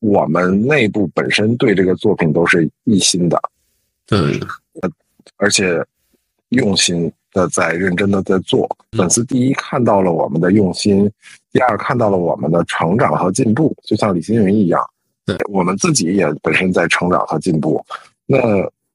[0.00, 3.38] 我们内部本身对这个作品都是一心的，
[4.06, 4.40] 对，
[5.36, 5.84] 而且
[6.48, 8.68] 用心的在认真的在做。
[8.92, 11.10] 粉丝第一看到了我们的用心，
[11.52, 14.82] 第二看到了我们的成长和进步，就像李星云一样，
[15.26, 17.84] 对我们自己也本身在成长和进步。
[18.24, 18.38] 那。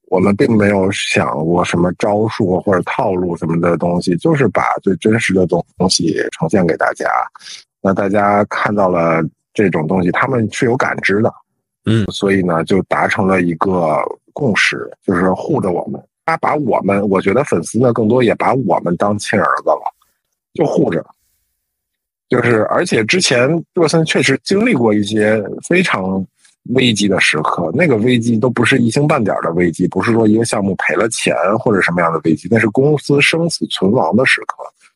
[0.09, 7.07] 我们并没有想过什么招数或者套路什么的东西，就是把最真实的东东西呈现给大家。
[7.81, 11.31] 那大家看到了这种东西，他们是有感知的，
[11.85, 14.01] 嗯，所以呢，就达成了一个
[14.33, 16.01] 共识，就是护着我们。
[16.25, 19.93] 他把我们，我觉得粉丝呢，更多也把我们当亲儿子了，
[20.55, 21.05] 就护着。
[22.27, 26.25] 就是，而且之前若森确实经历过一些非常。
[26.75, 34.55] 危机的时刻，那个危机都不是一星半点的危机，不是说一个项目赔了钱或者什么样的危机，那是公司生死存亡的时刻。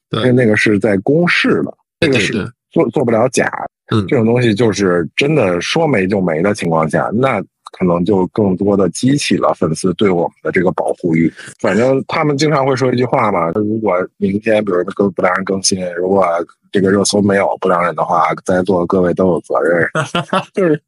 [0.09, 3.51] 对，因为那个是在公示的，这个是做做不了假。
[3.91, 7.43] 嗯，这种东西就是真的说没就没的情况下，那
[7.74, 11.30] 可能就更多的激起了粉丝对我们的这个保护欲。
[11.59, 16.26] 反正他们经常会说一句话嘛：如果明天比如更不良人更新，如果
[16.71, 19.89] 这个热搜没有不良人的话，在座的各位都有责任。
[20.53, 20.82] 就是。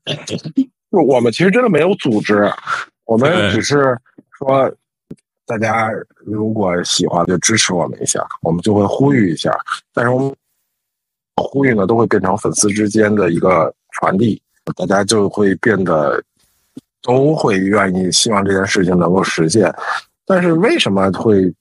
[0.92, 2.50] 就我们其实真的没有组织，
[3.04, 3.98] 我们只是
[4.38, 4.72] 说，
[5.46, 5.90] 大家
[6.24, 9.52] 如果喜欢就支持我们一下，我们就会呼吁一下。
[9.94, 10.34] 但是我们
[11.36, 14.42] 呼吁呢，都会变成粉丝之间的一个传递，
[14.78, 16.24] 大家就会变得
[17.06, 19.72] 都会愿意希望这件事情能够实现。
[20.26, 21.54] 但是为什么会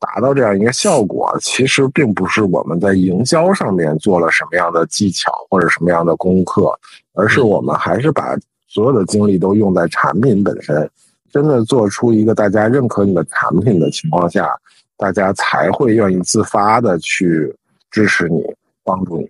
[0.00, 6.76] 达到这样一个效果，其实并不是我们在营销上面做了什么样的技巧或者什么样的功课，
[7.14, 8.36] 而是我们还是把
[8.66, 10.90] 所有的精力都用在产品本身，
[11.30, 14.50] 真的做出一个大家认可你的产品的情况下，
[14.96, 17.54] 大家才会愿意自发的去
[17.90, 18.42] 支持你、
[18.82, 19.28] 帮助你。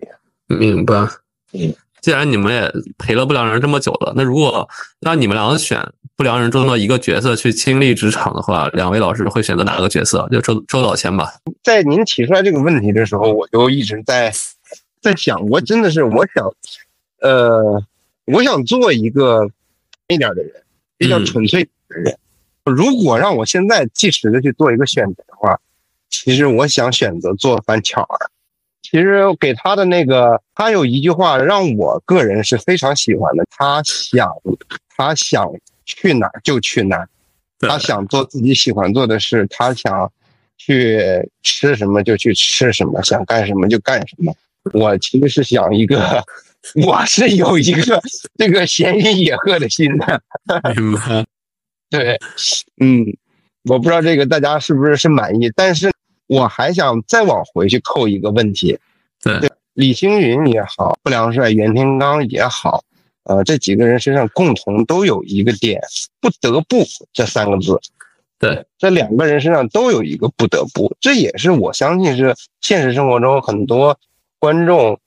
[0.55, 0.95] 明白。
[1.53, 4.67] 嗯，既然你们也陪了不良人这么久了，那如果
[4.99, 5.79] 让你们两个选
[6.15, 10.27] 不良人中的一个角色去亲历职场的话，两位老师会选择哪个角色？
[10.31, 11.31] 就周周导先吧。
[11.63, 14.33] 在您提出来这个问题的时候，我就一直在
[14.99, 16.51] 在想，我真的是我想，
[17.21, 17.83] 呃，
[18.25, 19.47] 我想做一个
[20.07, 20.51] 一点的人，
[20.97, 22.17] 比较纯粹的人。
[22.65, 25.59] 如果让我现在即时的去做一个选择的话，
[26.09, 28.29] 其实我想选择做樊巧儿。
[28.81, 33.45] 其实给他的那个，他有一句话让我个人是非常喜欢的。
[33.49, 34.29] 他想，
[34.97, 35.47] 他想
[35.85, 37.07] 去哪儿就去哪儿，
[37.59, 40.11] 他想做自己喜欢做的事，他想
[40.57, 40.99] 去
[41.43, 44.35] 吃什么就去吃什么，想干什么就干什么。
[44.73, 46.23] 我其实是想一个，
[46.85, 48.01] 我是有一个
[48.37, 50.21] 这个闲云野鹤的心的。
[50.75, 51.25] 明白。
[51.89, 52.19] 对，
[52.79, 53.05] 嗯，
[53.69, 55.91] 我不知道这个大家是不是是满意，但是。
[56.31, 58.79] 我还想再往回去扣一个问题，
[59.21, 62.85] 对，李星云也好，不良帅袁天罡也好，
[63.23, 65.81] 呃，这几个人身上共同都有一个点，
[66.21, 67.77] 不得不这三个字，
[68.39, 73.99] 对，这两个人身上都有一个不得不，这也是我相信是现实生活中很多
[74.39, 74.97] 观众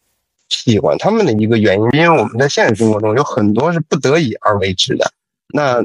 [0.50, 5.10] 喜欢他们的一个原因，因为我们在现实生活中有很多是不得已而为之的，
[5.54, 5.82] 那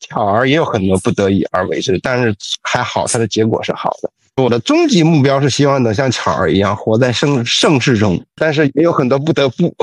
[0.00, 4.10] 巧儿也有很多不得已而为之，但是还好，他的结果是好的。
[4.36, 9.74] 我的终极目标是希望能像巧儿一样活在盛盛世中，但是也有很多不得不。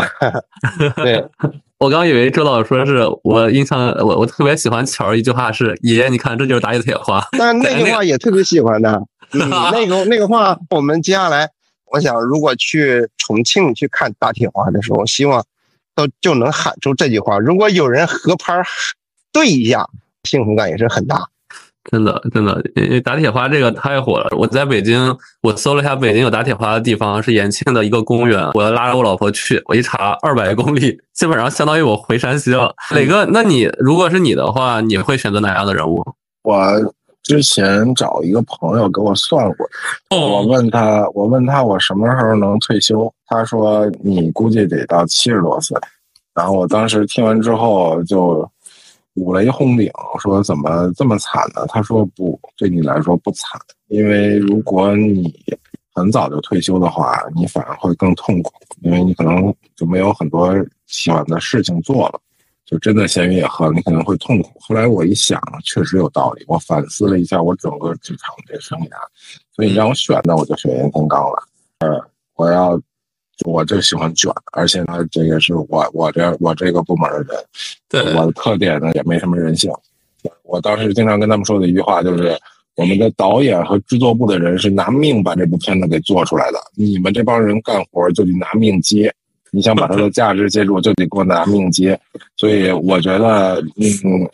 [1.03, 1.23] 对
[1.77, 9.01] 我刚以为周老师说是我印象，我我特别喜欢巧儿一句话是“爷爷，你看这就是打野铁花”，但那句话也特别喜欢的。
[9.31, 11.47] 嗯， 那个那个话，我们接下来，
[11.91, 15.45] 我想如果去重庆去看打铁花的时候，希望
[15.95, 17.37] 都就能喊出这句话。
[17.37, 18.61] 如果有人合拍
[19.31, 19.87] 对一下，
[20.23, 21.29] 幸福感也是很大。
[21.91, 24.27] 真的，真的，因为打铁花这个太火了。
[24.37, 28.47] 我在北京，我搜了一下北京有打铁花的地方是延庆的一个公园。
[28.53, 32.75] 我要拉着我老婆去，我一查二百公里，基本上相当于我回山西了。
[32.93, 36.03] 磊哥，那你如果是你的话，你会选择哪样的人物？
[36.43, 36.61] 我
[37.23, 39.67] 之前找一个朋友给我算过，
[40.11, 45.75] 我问他，我问他我什么时候能退休，他说你估计得到七十多岁。
[46.35, 48.47] 然后我当时听完之后就。
[49.19, 51.65] 五雷轰顶，说怎么这么惨呢？
[51.67, 55.33] 他说不，对你来说不惨，因为如果你
[55.93, 58.51] 很早就退休的话，你反而会更痛苦，
[58.81, 60.53] 因为你可能就没有很多
[60.87, 62.19] 喜欢的事情做了，
[62.65, 64.51] 就真的闲云野鹤，你可能会痛苦。
[64.59, 66.45] 后来我一想，确实有道理。
[66.47, 68.95] 我反思了一下我整个职场这生涯，
[69.53, 71.43] 所以你让我选，那我就选袁天罡了。
[71.79, 72.01] 呃，
[72.35, 72.79] 我要。
[73.45, 77.27] 我就喜欢卷，而且呢，这也是我我这我这个部门的人，
[77.87, 79.71] 对我的特点呢也没什么人性。
[80.43, 82.37] 我当时经常跟他们说的一句话就是：
[82.75, 89.13] 我们的导演和制作部的人是拿命把这部片子给做出来的，你们这帮人干活就得拿命接。
[89.51, 91.99] 你想把它的价值接住，就得给我拿命接。
[92.35, 94.29] 所以我觉得，嗯。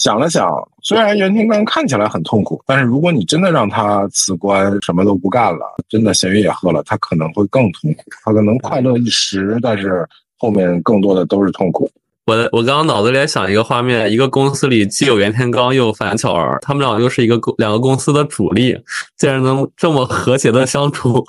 [0.00, 0.50] 想了想，
[0.82, 8.02] 虽然袁天罡看起来很痛苦，但是如果你真的让他辞官，什么都不干了，真的咸鱼也喝了，他可能会更痛苦。
[8.24, 11.90] 他可能快乐一时，但是后面更多的都是痛苦。
[12.24, 18.74] 我我刚刚脑子里想一个画面，一个公司里既有袁天罡又有樊巧儿，他们俩又是一个公两个公司的主力，
[19.18, 21.22] 竟然能这么和谐的相处，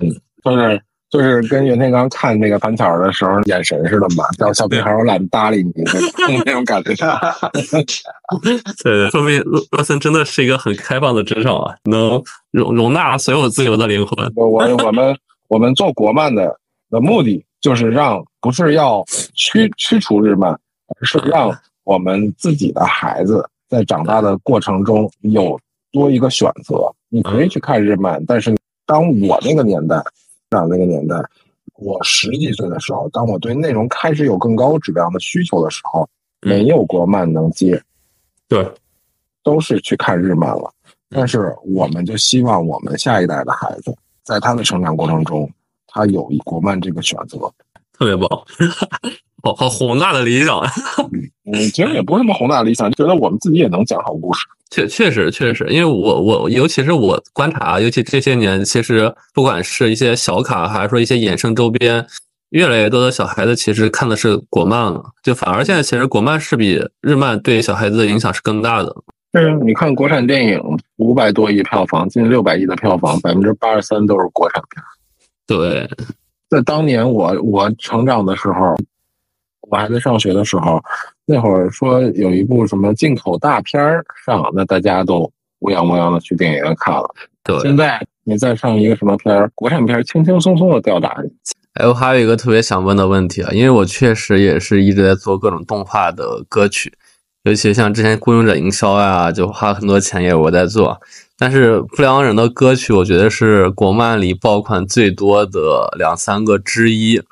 [0.00, 0.08] 嗯，
[0.42, 0.82] 就是。
[1.10, 5.72] 就是跟袁天罡看那个樊巧的时候眼神似的嘛，叫小屁孩我懒得搭理你
[6.44, 6.94] 那种感觉。
[8.84, 14.32] 对，说明洛洛森真的是一个很开放的职场啊，能容容纳所有自由的灵魂。
[14.36, 16.56] 我我们我们做国漫的
[16.90, 19.04] 的目的就是让不是要
[19.34, 21.50] 驱驱除日漫，而是让
[21.82, 25.58] 我们自己的孩子在长大的过程中有
[25.90, 26.88] 多一个选择。
[27.08, 28.56] 你可以去看日漫，但是
[28.86, 30.00] 当我那个年代。
[30.50, 31.16] 长那个年代，
[31.76, 36.08] 我十几岁的时候，当我对内容开始有更高质量的需求的时候，
[36.42, 37.80] 没有国漫能接，
[38.48, 38.68] 对，
[39.42, 40.72] 都是去看日漫了。
[41.08, 45.50] 但是我们就希望我们下一代的孩子，在他的成长过程中，
[45.86, 47.38] 他有国漫这个选择，
[47.92, 48.28] 特别棒，
[49.42, 50.60] 好好宏大的理想。
[51.44, 54.46] 嗯，其实也不是什么宏大的理想，就觉得我们自己也能讲好故事。
[54.70, 62.06] 确确实确实，因为我我尤其是我观察，尤其这些年，其实不管是一些小卡，还是说一些衍生周边，
[62.50, 68.94] 越来越多的小孩子其实看的是国漫了，就反而现在其实国漫是比日漫对小孩子的影响是更大的。
[69.32, 70.60] 是，你看国产电影
[70.96, 74.82] 五百多亿票房，近六百亿的票房，百分之八十三都是国产片。
[75.46, 75.88] 对，
[76.48, 78.76] 在当年我我成长的时候，
[79.68, 80.80] 我还在上学的时候，
[81.30, 87.08] 那会儿说有一部什么进口大片儿上，那大家都乌泱乌泱的去电影院看了。
[87.44, 91.30] 对，现在你再上一个什么片儿，国产片儿轻轻松松的吊打你。
[91.74, 96.92] 哎，我还有一个特别想问的问题啊，因为我确实也是一直在做各种动画的歌曲，
[97.44, 101.00] 尤其像之前雇佣者营销啊，就花很多钱也我在做。
[101.38, 107.22] 但是不良人的歌曲，我觉得是国漫里爆款最多的两三个之一。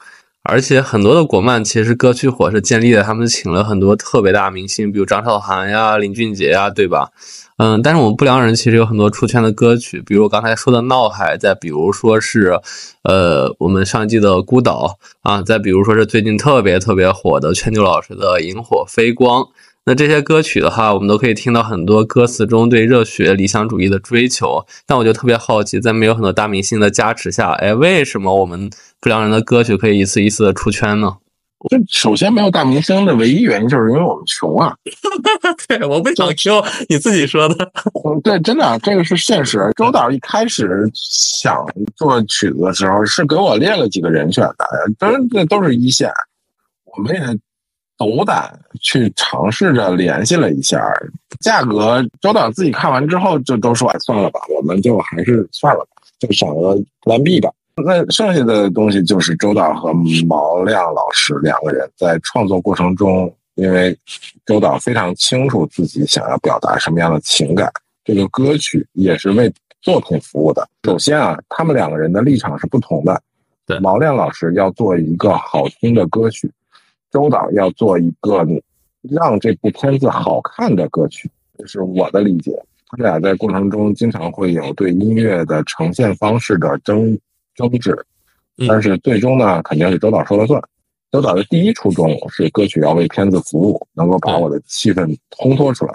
[0.50, 7.10] 而且很多的国漫其实歌曲火是建立的他们请了很多特别大明星，比如张韶涵呀、林俊杰呀，对吧？
[7.58, 12.58] 嗯，但是我们不良人其实有很多出圈的歌曲，比如我刚才说的《闹海》，再比如说是，
[13.02, 14.96] 呃，我们上一季的《孤岛》
[15.28, 19.42] 啊，再比如说是最近特别特别火的圈球老师的《萤火飞光》。
[19.84, 24.66] 那这些歌曲的话，我们都可以听到很多歌词中对热血理想主义的追求。
[24.86, 28.70] 但我就特别好奇，在没有很多大明星的加持下，哎，为什么我们
[29.00, 31.16] 不良人的歌曲可以一次一次的出圈呢？
[31.70, 34.76] 这首先没有大明星的唯一原因就是因为我们穷啊。
[35.66, 37.72] 对，我不想说，你自己说的。
[38.22, 39.68] 对，真的，这个是现实。
[39.74, 41.66] 周导一开始想
[41.96, 44.66] 做曲子的时候，是给我列了几个人选的，
[44.98, 46.08] 当然这都是一线。
[46.96, 47.20] 我们也
[47.98, 50.80] 斗胆去尝试着联系了一下，
[51.40, 55.90] 价格周导自己看完之后就都说算了吧，我们就还是算了吧，
[56.20, 57.50] 就选了蓝 B 吧。
[57.84, 59.92] 那剩下的东西就是周导和
[60.26, 63.96] 毛亮老师两个人在创作过程中，因为
[64.46, 67.70] 周导非常清楚自己想要表达什么样的情感，
[68.04, 70.68] 这个歌曲也是为作品服务的。
[70.84, 73.20] 首先啊，他们两个人的立场是不同的。
[73.66, 76.50] 对，毛亮老师要做一个好听的歌曲。
[77.10, 78.46] 周导要做一个
[79.02, 82.52] 让这部片子好看的歌曲，这是我的理解。
[82.88, 87.18] 他们俩在过程中经常会有对音乐的呈现方式的争
[87.54, 87.96] 争执，
[88.66, 90.60] 但是最终呢，肯定是周导说了算。
[91.10, 95.94] 周导的第一初衷是歌曲要为片子服务，能够把我的气氛烘托出来。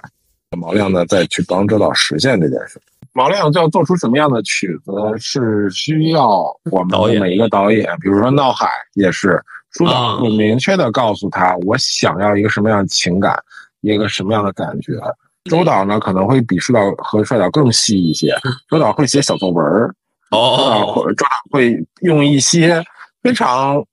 [0.57, 2.79] 毛亮呢，再去帮周导实现这件事。
[3.11, 9.39] 毛亮就要做出什么样的曲子，是需要我们的每一个导演，比如说《闹海》也是。
[9.73, 13.37] 舒导会明确的告诉他，我想要一个什么样的情感，
[13.81, 14.93] 一个什么样的感觉。
[15.49, 18.33] 周导呢，可能会比舒导和帅导更细一些。
[18.69, 19.65] 周导会写小作文
[20.31, 22.83] 哦，周导会周导会用一些
[23.21, 23.83] 非常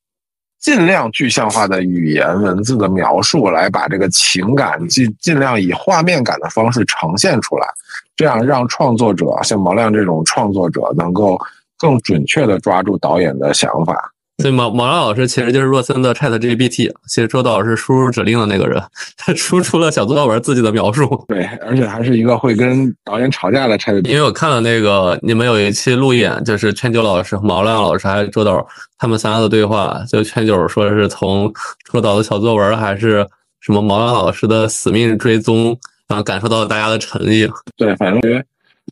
[0.60, 7.66] 尽量具象化的语言文字的描述，来把这个情感尽尽量以画面感的方式呈现出来，
[8.14, 11.40] 这样让创作者像毛亮这种创作者能够
[11.78, 14.12] 更准确的抓住导演的想法。
[14.40, 18.82] 所以毛毛亮老师其实就是若森的 Chat GPT，其实周导是输入指令的那个人，
[19.16, 21.24] 他输出了小作文自己的描述。
[21.28, 24.02] 对，而且还是一个会跟导演吵架的 Chat。
[24.08, 28.66] 因为我看了那个你们有一期路演，就是圈九老师、毛亮老师还有周导
[28.98, 31.52] 他们三个的对话，就圈九说是从
[31.92, 33.26] 周导的小作文还是
[33.60, 35.76] 什么毛亮老师的死命追踪，
[36.08, 37.46] 然后，感受到了大家的诚意。
[37.76, 38.44] 对，反正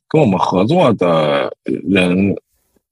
[0.09, 2.37] 跟我们合作的人。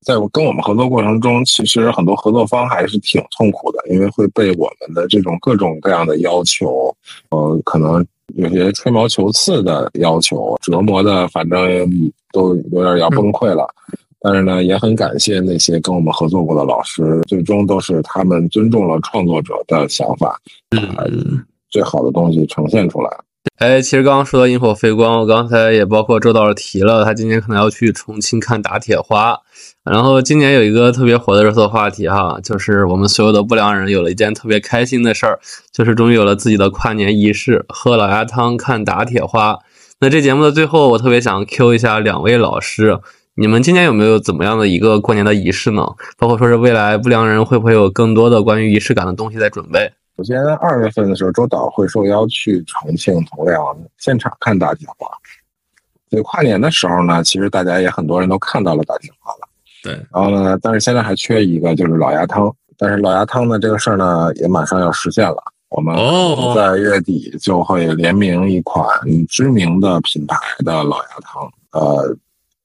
[0.07, 6.97] 在跟我们合作过程中，其实很多合作方还是挺痛苦的，因为会被我们的这种各种各样的要求，
[7.31, 11.91] 呃，可能有些吹毛求疵的要求折磨的，反正
[12.31, 13.69] 都有点要崩溃了。
[14.21, 20.41] 但是呢，也很感谢那些跟我们合作过的老师，最终都是他们尊重了创作者的想法，
[20.71, 21.05] 把
[21.69, 23.11] 最好的东西呈现出来。
[23.57, 29.37] 哎，其实刚刚说到萤火飞光，我刚才也包括周导提了，他今年可能要去重庆看打铁花。
[29.89, 35.39] 然后今年有一个特别火的热搜话题哈，就是我们所有的不良人有了一件特别开心的事儿，
[35.71, 39.59] 就是终于有了自己的跨年仪式，喝老鸭汤看打铁花。
[40.01, 42.99] 那这节目的最后，我特别想 Q 一下两位老师，
[43.37, 45.87] 你们今年有没有怎么样的一个过年的仪式呢？
[46.19, 49.89] 包括说是未来不良人会不会有更多的关于仪式感的东西在准备？
[50.17, 53.65] 首先，二月份的时候，周导会受邀去重庆铜梁
[53.99, 55.07] 现场看打铁花。
[56.11, 59.49] 所以跨年的时候呢，其实大家也很多人都看到了打铁花了。
[59.87, 59.95] 对。
[60.13, 62.55] 然后呢，但是现在还缺一个，就是老鸭汤。
[62.77, 65.37] 但是老鸭汤呢，这个事儿呢，也马上要实现了。
[65.69, 65.97] 我们
[66.55, 68.87] 在月底就会联名一款
[69.29, 71.51] 知名的品牌的老鸭汤。
[71.73, 72.17] 呃。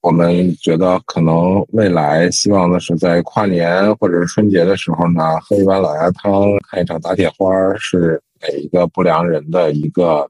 [0.03, 7.47] 我们觉得可能未来希望的是在跨年或者是春节的时候呢，喝一碗老鸭汤，看一场打铁花，
[7.77, 10.27] 是每一个不良人的一个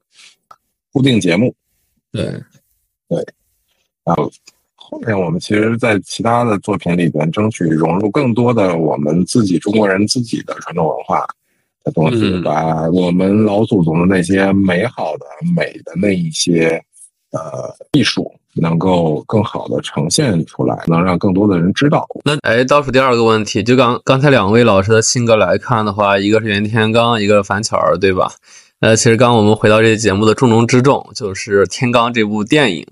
[0.91, 1.55] 固定节目。
[2.11, 2.25] 对，
[3.07, 3.25] 对。
[4.03, 4.29] 然后
[4.91, 11.25] 后面我们其实，在其他的作品里边，争取融入更多的我们自己中国人自己的传统文化
[11.83, 15.25] 的东西，把我们老祖宗的那些美好的、
[15.55, 16.79] 美的那一些。
[17.33, 22.05] 呃艺术能够更好的呈现出来，能让更多的人知道。
[22.25, 28.33] 那哎，倒数第二个问题，就刚刚才两位老师的性格来看的话，一个是袁天罡，一个是樊巧儿，对吧？
[28.81, 32.85] 呃，其实刚刚我们回到这个节目的重中之重，就是《天罡》这部电影。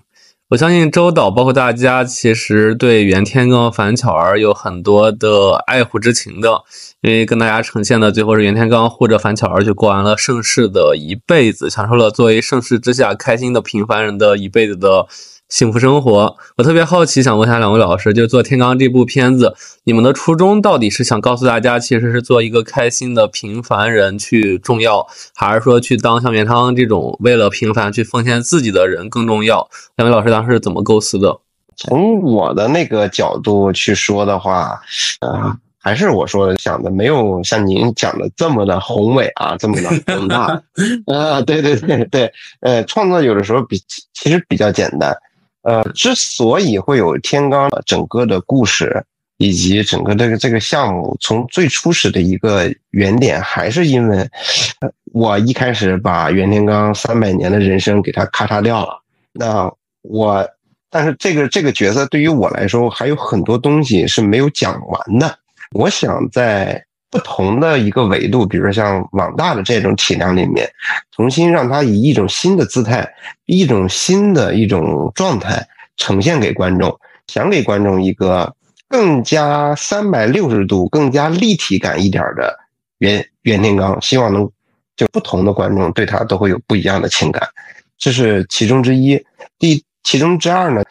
[0.50, 6.64] 我相信周导包括大家，其实对袁天罡、樊巧儿有很多的爱护之情的，
[7.02, 15.06] 因为跟大家呈现的最后是袁天罡护着樊巧儿去过完了盛世的一辈子，享受了作为盛世之下开心的平凡人的一辈子的。
[15.50, 29.68] 幸福生活，我特别好奇，想问一下两位老师，就做《天罡》这部片子，你们的初衷到底是想告诉大家，其实是做一个开心的平凡人去重要，还是说去当像袁汤这种为了平凡去奉献自己的人更重要？
[29.96, 31.40] 两位老师当时是怎么构思的？
[31.76, 34.80] 从我的那个角度去说的话，
[35.22, 40.62] 呃，还是我说的想的没有像您讲的这么的宏伟啊，这么的宏大
[41.12, 43.82] 啊，对对对对，呃，创作有的时候比
[44.14, 45.18] 其实比较简单。
[45.62, 49.04] 呃，之所以会有天罡整个的故事，
[49.38, 54.28] 以及整个这个这个项目，从最初始的一个原点，还是因为
[55.12, 59.02] 我一开始把袁天罡三百年的人生给他咔嚓掉了。
[59.34, 60.48] 那我，
[60.90, 65.40] 但是这个这个角色对于我来说，还有很多东西是没有讲完的。
[65.72, 66.86] 我想在。
[67.12, 70.70] 不同的一个维度，比如说像网大的这种体量里面，
[71.12, 73.08] 重新让它以一种新的姿态、
[73.46, 78.54] 一种新的一种状态呈现给观众，想给观众一个
[78.88, 82.56] 更加三百六十度、更加立体感一点的
[83.00, 84.48] 袁袁天罡，希望能
[84.96, 87.42] 就不同的观众对他都会有不一样的情感，
[87.98, 89.20] 这是其中之一。
[89.58, 90.84] 第其中之二呢，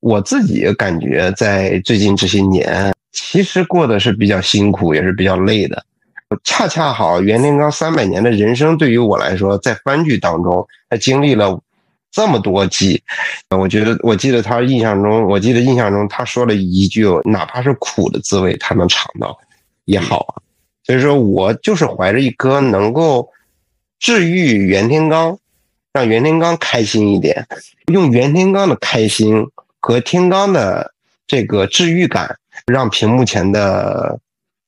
[0.00, 2.90] 我自己感觉在最近这些年。
[3.12, 5.84] 其实过的是比较辛苦，也是比较累的。
[6.44, 11.60] 恰恰好，袁天罡三百年的人生对于我来说，在番剧当中，他经历了
[12.10, 13.02] 这么多季，
[13.50, 19.38] 我觉得，我记得他印象中，我记得印象中他说了一句：“哪怕是苦的滋味，他能尝到
[19.84, 20.40] 也好啊。”
[20.84, 23.28] 所以说我就是怀着一颗能够
[23.98, 25.36] 治愈袁天罡，
[25.92, 27.46] 让袁天罡开心一点，
[27.92, 29.46] 用袁天罡的开心
[29.80, 30.94] 和天罡的
[31.26, 32.38] 这个治愈感。
[32.66, 34.18] 让屏幕前的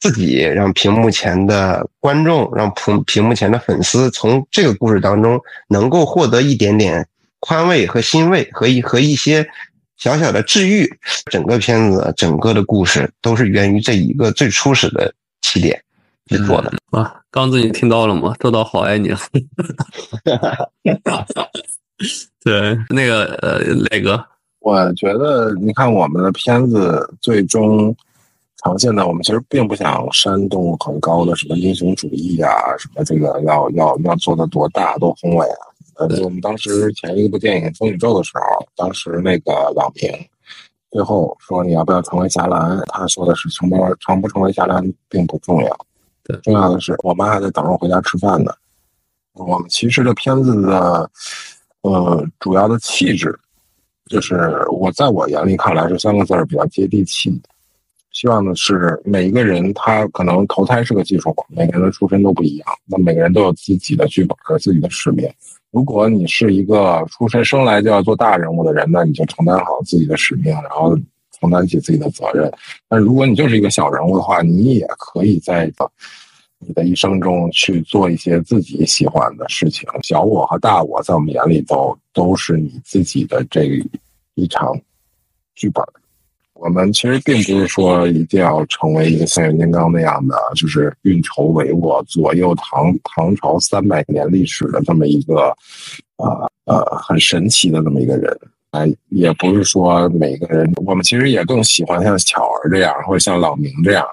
[0.01, 7.07] 自己，让屏幕前的观众，让屏屏幕前的粉丝，从这个故事当中能够获得一点点
[7.41, 9.47] 宽慰和欣慰，和一和一些
[9.97, 10.87] 小小的治愈。
[11.31, 15.83] 整个片子，整个的故事都是源于这一个最初始的起点
[16.27, 16.73] 去做的。
[16.91, 18.35] 啊，刚子，你听到了吗？
[18.39, 19.21] 周导好爱你啊！
[22.45, 23.59] 对，那个呃，
[23.91, 24.23] 磊哥。
[24.65, 27.95] 我觉得，你看我们的片子最终
[28.57, 35.61] 呈现的，我们其实并不想煽动很高的什么英雄主义啊，什么这个要要要做的多大多宏伟啊。
[35.97, 40.11] 呃，我们当时前一部电影《风宇宙》的时候，当时那个郎平
[40.91, 45.87] 最后说你要不要成为侠岚，他说的是成不成不成为侠岚并不重要，
[46.23, 48.51] 对，重要的是我妈还在等着回家吃饭呢。
[49.35, 51.11] 我们其实这片子的
[51.83, 53.39] 呃主要的气质。
[54.11, 57.41] 就是我在我眼里看来，这三个字儿比较接地气。
[58.13, 65.29] 希望的是每一个人，他可能投胎是个技术活每个人的出身都不一样，那每个人都有自己的剧本和自己的使命。
[65.73, 70.97] 如果你是一个出身生来就要做大人物的人，那你就承担好自己的使命，然后
[71.41, 72.49] 承担起自己的责任。
[72.89, 75.69] 但如果你就是一个小人物的话，你也可以在
[76.67, 79.89] 你的一生中去做一些自己喜欢的事情。
[80.03, 83.65] 小我和大我，在我们眼里都都是你自己的这
[84.35, 84.79] 一场
[85.55, 85.85] 剧本。
[86.55, 95.55] 我们其实并不是说一定要成为一个像袁天罡那样的，就是运筹帷幄、左右唐唐朝三百年历史的这么一个，
[96.17, 98.39] 呃呃，很神奇的这么一个人。
[98.71, 104.05] 哎，也不是说每个人，我们其实也更喜欢像巧儿这样，或者像老明这样，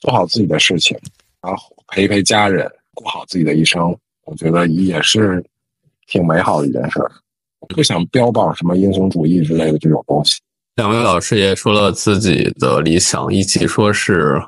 [0.00, 0.98] 做好自己的事情。
[1.44, 5.44] 然后陪陪家人，过好自己的一生，我觉得也是
[6.06, 7.10] 挺美好的一件事儿。
[7.68, 10.40] 不想标榜什么英雄主义之类的这种东西。
[10.76, 14.40] 两位老师也说了自己的理想，以及说是，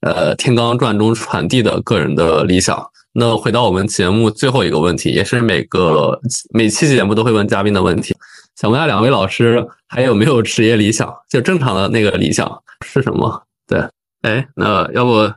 [0.00, 2.84] 呃，《天罡传》中传递的个人的理想。
[3.12, 6.20] 那回到我们节目最后一个问题，也是每个
[6.52, 8.16] 每期节目都会问嘉宾的问题，
[8.56, 11.12] 想问下两位老师还有没有职业理想？
[11.28, 13.44] 就正常的那个理想是什么？
[13.66, 13.80] 对，
[14.22, 15.32] 哎，那要不？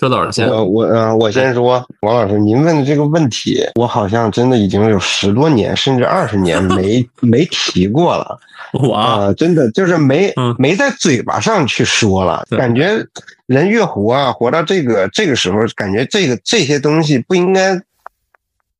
[0.00, 8.40] 周导先，我我呃，我先说，王老师，您问的这个问题，我好像真的已经有十多年，甚至二十年没 没提过了。
[8.88, 12.46] 哇，真的就是没没在嘴巴上去说了。
[12.56, 13.04] 感觉
[13.44, 17.78] 人越活啊，活到这个这个时候，感觉这个这些东西不应该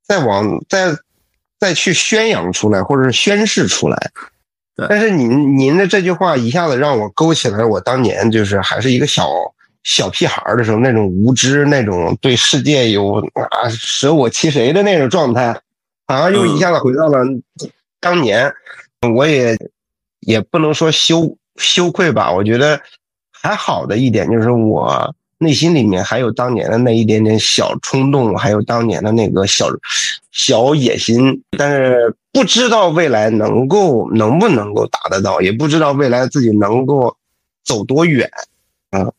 [0.02, 0.96] 再往再
[1.58, 4.10] 再去宣扬出来，或者是宣示出来。
[4.88, 9.28] 但是您您的这句话一下子让我勾起来，我当年就是还是一个小
[9.82, 15.52] 小屁孩儿的时候，那种无知，那种对世界有啊舍我其谁的那种状态，
[16.06, 17.18] 好像又一下子回到了
[17.98, 18.52] 当年。
[19.14, 19.56] 我也
[20.20, 22.78] 也不能说羞羞愧吧，我觉得
[23.32, 29.68] 还好的一点就是我内心里面还有当年的那一点点小冲动，还有当年的那个小
[30.30, 37.16] 小野心，但是不知道未来能够能不能够达得到，也不知道未来自己能够
[37.64, 38.30] 走多远
[38.90, 39.10] 啊。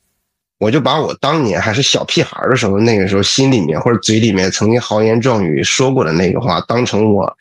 [0.62, 7.36] 我就把我当年还是小屁孩的时候，那个时候心里面或者嘴里面曾经豪言壮语说过的那个话，当成我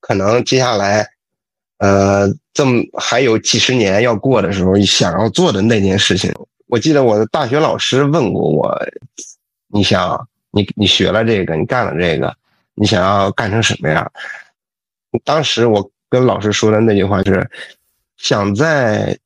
[0.00, 1.06] 可能接下来，
[1.76, 6.32] 呃，这么还有几十年要过的时候，想要做的那件事情。
[6.66, 8.74] 我记得我的大学老师问过我，
[9.68, 12.34] 你想，你你学了这个，你干了这个，
[12.74, 14.10] 你想要干成什么样？
[15.24, 17.50] 当时我跟老师说的那句话是，
[18.16, 19.18] 想在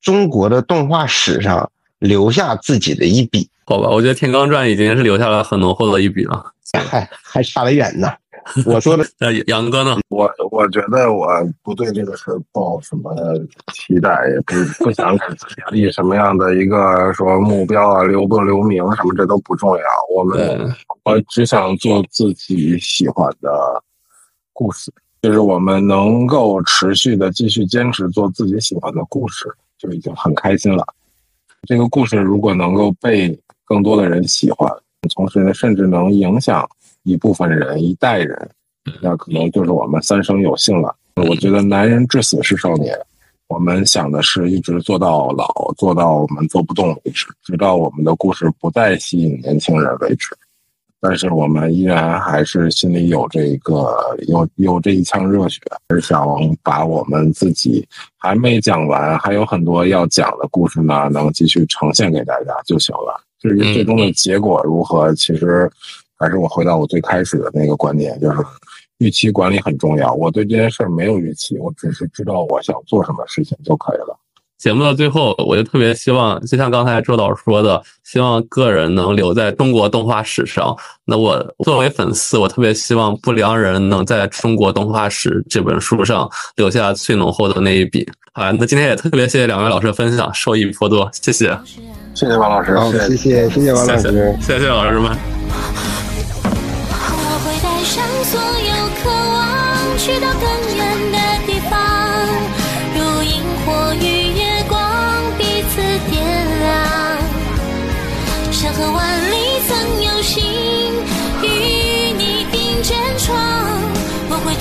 [0.00, 1.68] 中国的动画史上
[1.98, 3.48] 留下自己的一笔。
[3.64, 6.52] 好吧，我觉得《天罡传》已经是留下了很浓厚的一笔了。
[6.72, 8.08] 还还差得远呢。
[8.66, 9.98] 我说的， 那杨哥呢？
[10.08, 11.28] 我我觉得我
[11.62, 13.14] 不对这个事儿抱什么
[13.72, 19.84] 期待，也不不想给自己立什么样的一个说目标啊，留不留名什么这都不重要。
[20.14, 20.74] 我们
[21.04, 23.50] 我只想做自己喜欢的
[24.52, 24.92] 故事，
[25.22, 29.46] 就是我们能够持续的继续坚持做自己喜欢的故事，
[29.78, 30.84] 就已经很开心了。
[31.66, 34.70] 这个故事如果能够被更多的人喜欢，
[35.14, 36.68] 同时呢，甚至能影响
[37.02, 38.50] 一部分人、一代人，
[39.02, 40.94] 那可能就是我们三生有幸了。
[41.16, 42.96] 我觉得男人至死是少年，
[43.48, 50.28] 我们想的是一直做到老，做到我们做不动为止，直到我们的故事不再吸引年轻人为止。
[51.00, 56.26] 但是我们依然还是心里有这个有有这一腔热血，是想
[56.62, 57.86] 把我们自己
[58.16, 63.22] 还没讲完，还有很多要讲的故事呢，能继续呈现给大家就行了。
[63.38, 65.70] 至于最终的结果如何，其实
[66.16, 68.38] 还是我回到我最开始的那个观点，就是
[68.98, 70.12] 预期管理很重要。
[70.12, 74.18] 我对这件事儿没有预期，我只是知道我想做什么事情就可以了。
[74.58, 80.76] 节目的最后，我就特别希望，就像刚才周导说的，希望个人能留在中国动画史上。
[81.04, 88.04] 那我作为粉丝，我特别希望不良人能在中国动画史这本书上留下最浓厚的那一笔。
[88.32, 91.56] 好，那今天也特别谢谢两位老师的分享，受益颇多，谢谢，
[92.14, 95.16] 谢谢王老师，好，谢谢谢谢王老师，谢谢老师们。
[97.10, 100.57] 我会带上所有渴望，去到更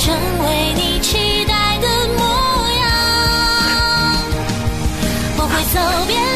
[0.08, 2.24] 成为你期待的模
[2.80, 2.86] 样。
[5.38, 5.76] 我会走
[6.08, 6.27] 遍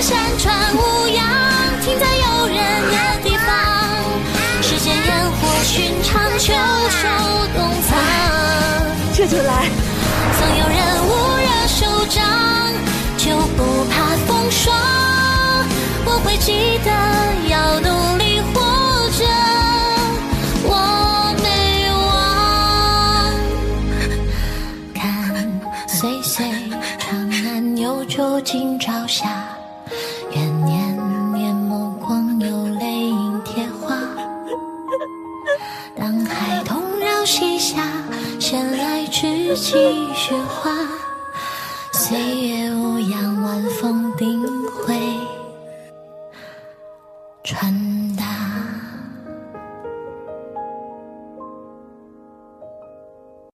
[28.22, 29.48] 安有酒今朝霞，
[30.36, 30.96] 愿年
[31.34, 33.98] 年眸光有泪映贴花。
[35.96, 37.82] 当孩童绕膝下，
[38.40, 39.74] 闲来知几
[40.14, 40.72] 许花。
[41.92, 42.16] 岁
[42.48, 44.96] 月无恙，晚风定会
[47.44, 48.24] 传达